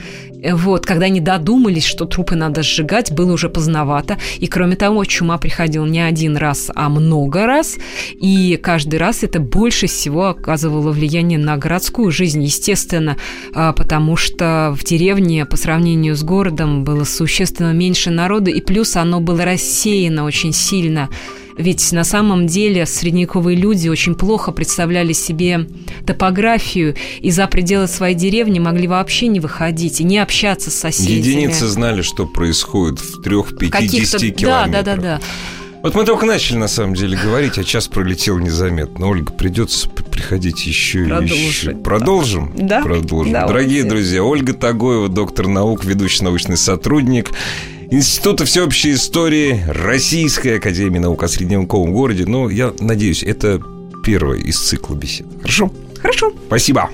[0.53, 4.19] Вот, когда они додумались, что трупы надо сжигать, было уже поздновато.
[4.39, 7.77] И кроме того, чума приходила не один раз, а много раз.
[8.21, 13.17] И каждый раз это больше всего оказывало влияние на городскую жизнь, естественно,
[13.55, 18.97] а, потому что в деревне по сравнению с городом было существенно меньше народу, и плюс
[18.97, 21.09] оно было рассеяно очень сильно.
[21.57, 25.69] Ведь на самом деле средневековые люди очень плохо представляли себе
[26.07, 31.17] топографию и за пределы своей деревни могли вообще не выходить и не общаться с соседями.
[31.19, 34.19] Единицы знали, что происходит в трех-пятидесяти каких-то...
[34.47, 34.85] Да, километрах.
[34.85, 35.21] да, да, да.
[35.83, 39.07] Вот мы только начали, на самом деле, говорить, а час пролетел незаметно.
[39.07, 41.73] Ольга, придется приходить еще и еще.
[41.73, 41.79] да.
[41.79, 42.53] Продолжим?
[42.57, 43.35] Да, Продолжим.
[43.35, 43.53] давайте.
[43.53, 47.33] Дорогие друзья, Ольга Тагоева, доктор наук, ведущий научный сотрудник
[47.95, 52.25] Института всеобщей истории Российской Академии наук о средневековом городе.
[52.27, 53.63] Ну, я надеюсь, это
[54.05, 55.29] первая из цикла бесед.
[55.41, 55.71] Хорошо?
[56.03, 56.33] Хорошо.
[56.49, 56.91] Спасибо.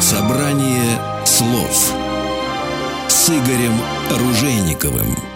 [0.00, 1.92] Собрание слов
[3.06, 5.35] с Игорем Ружейниковым.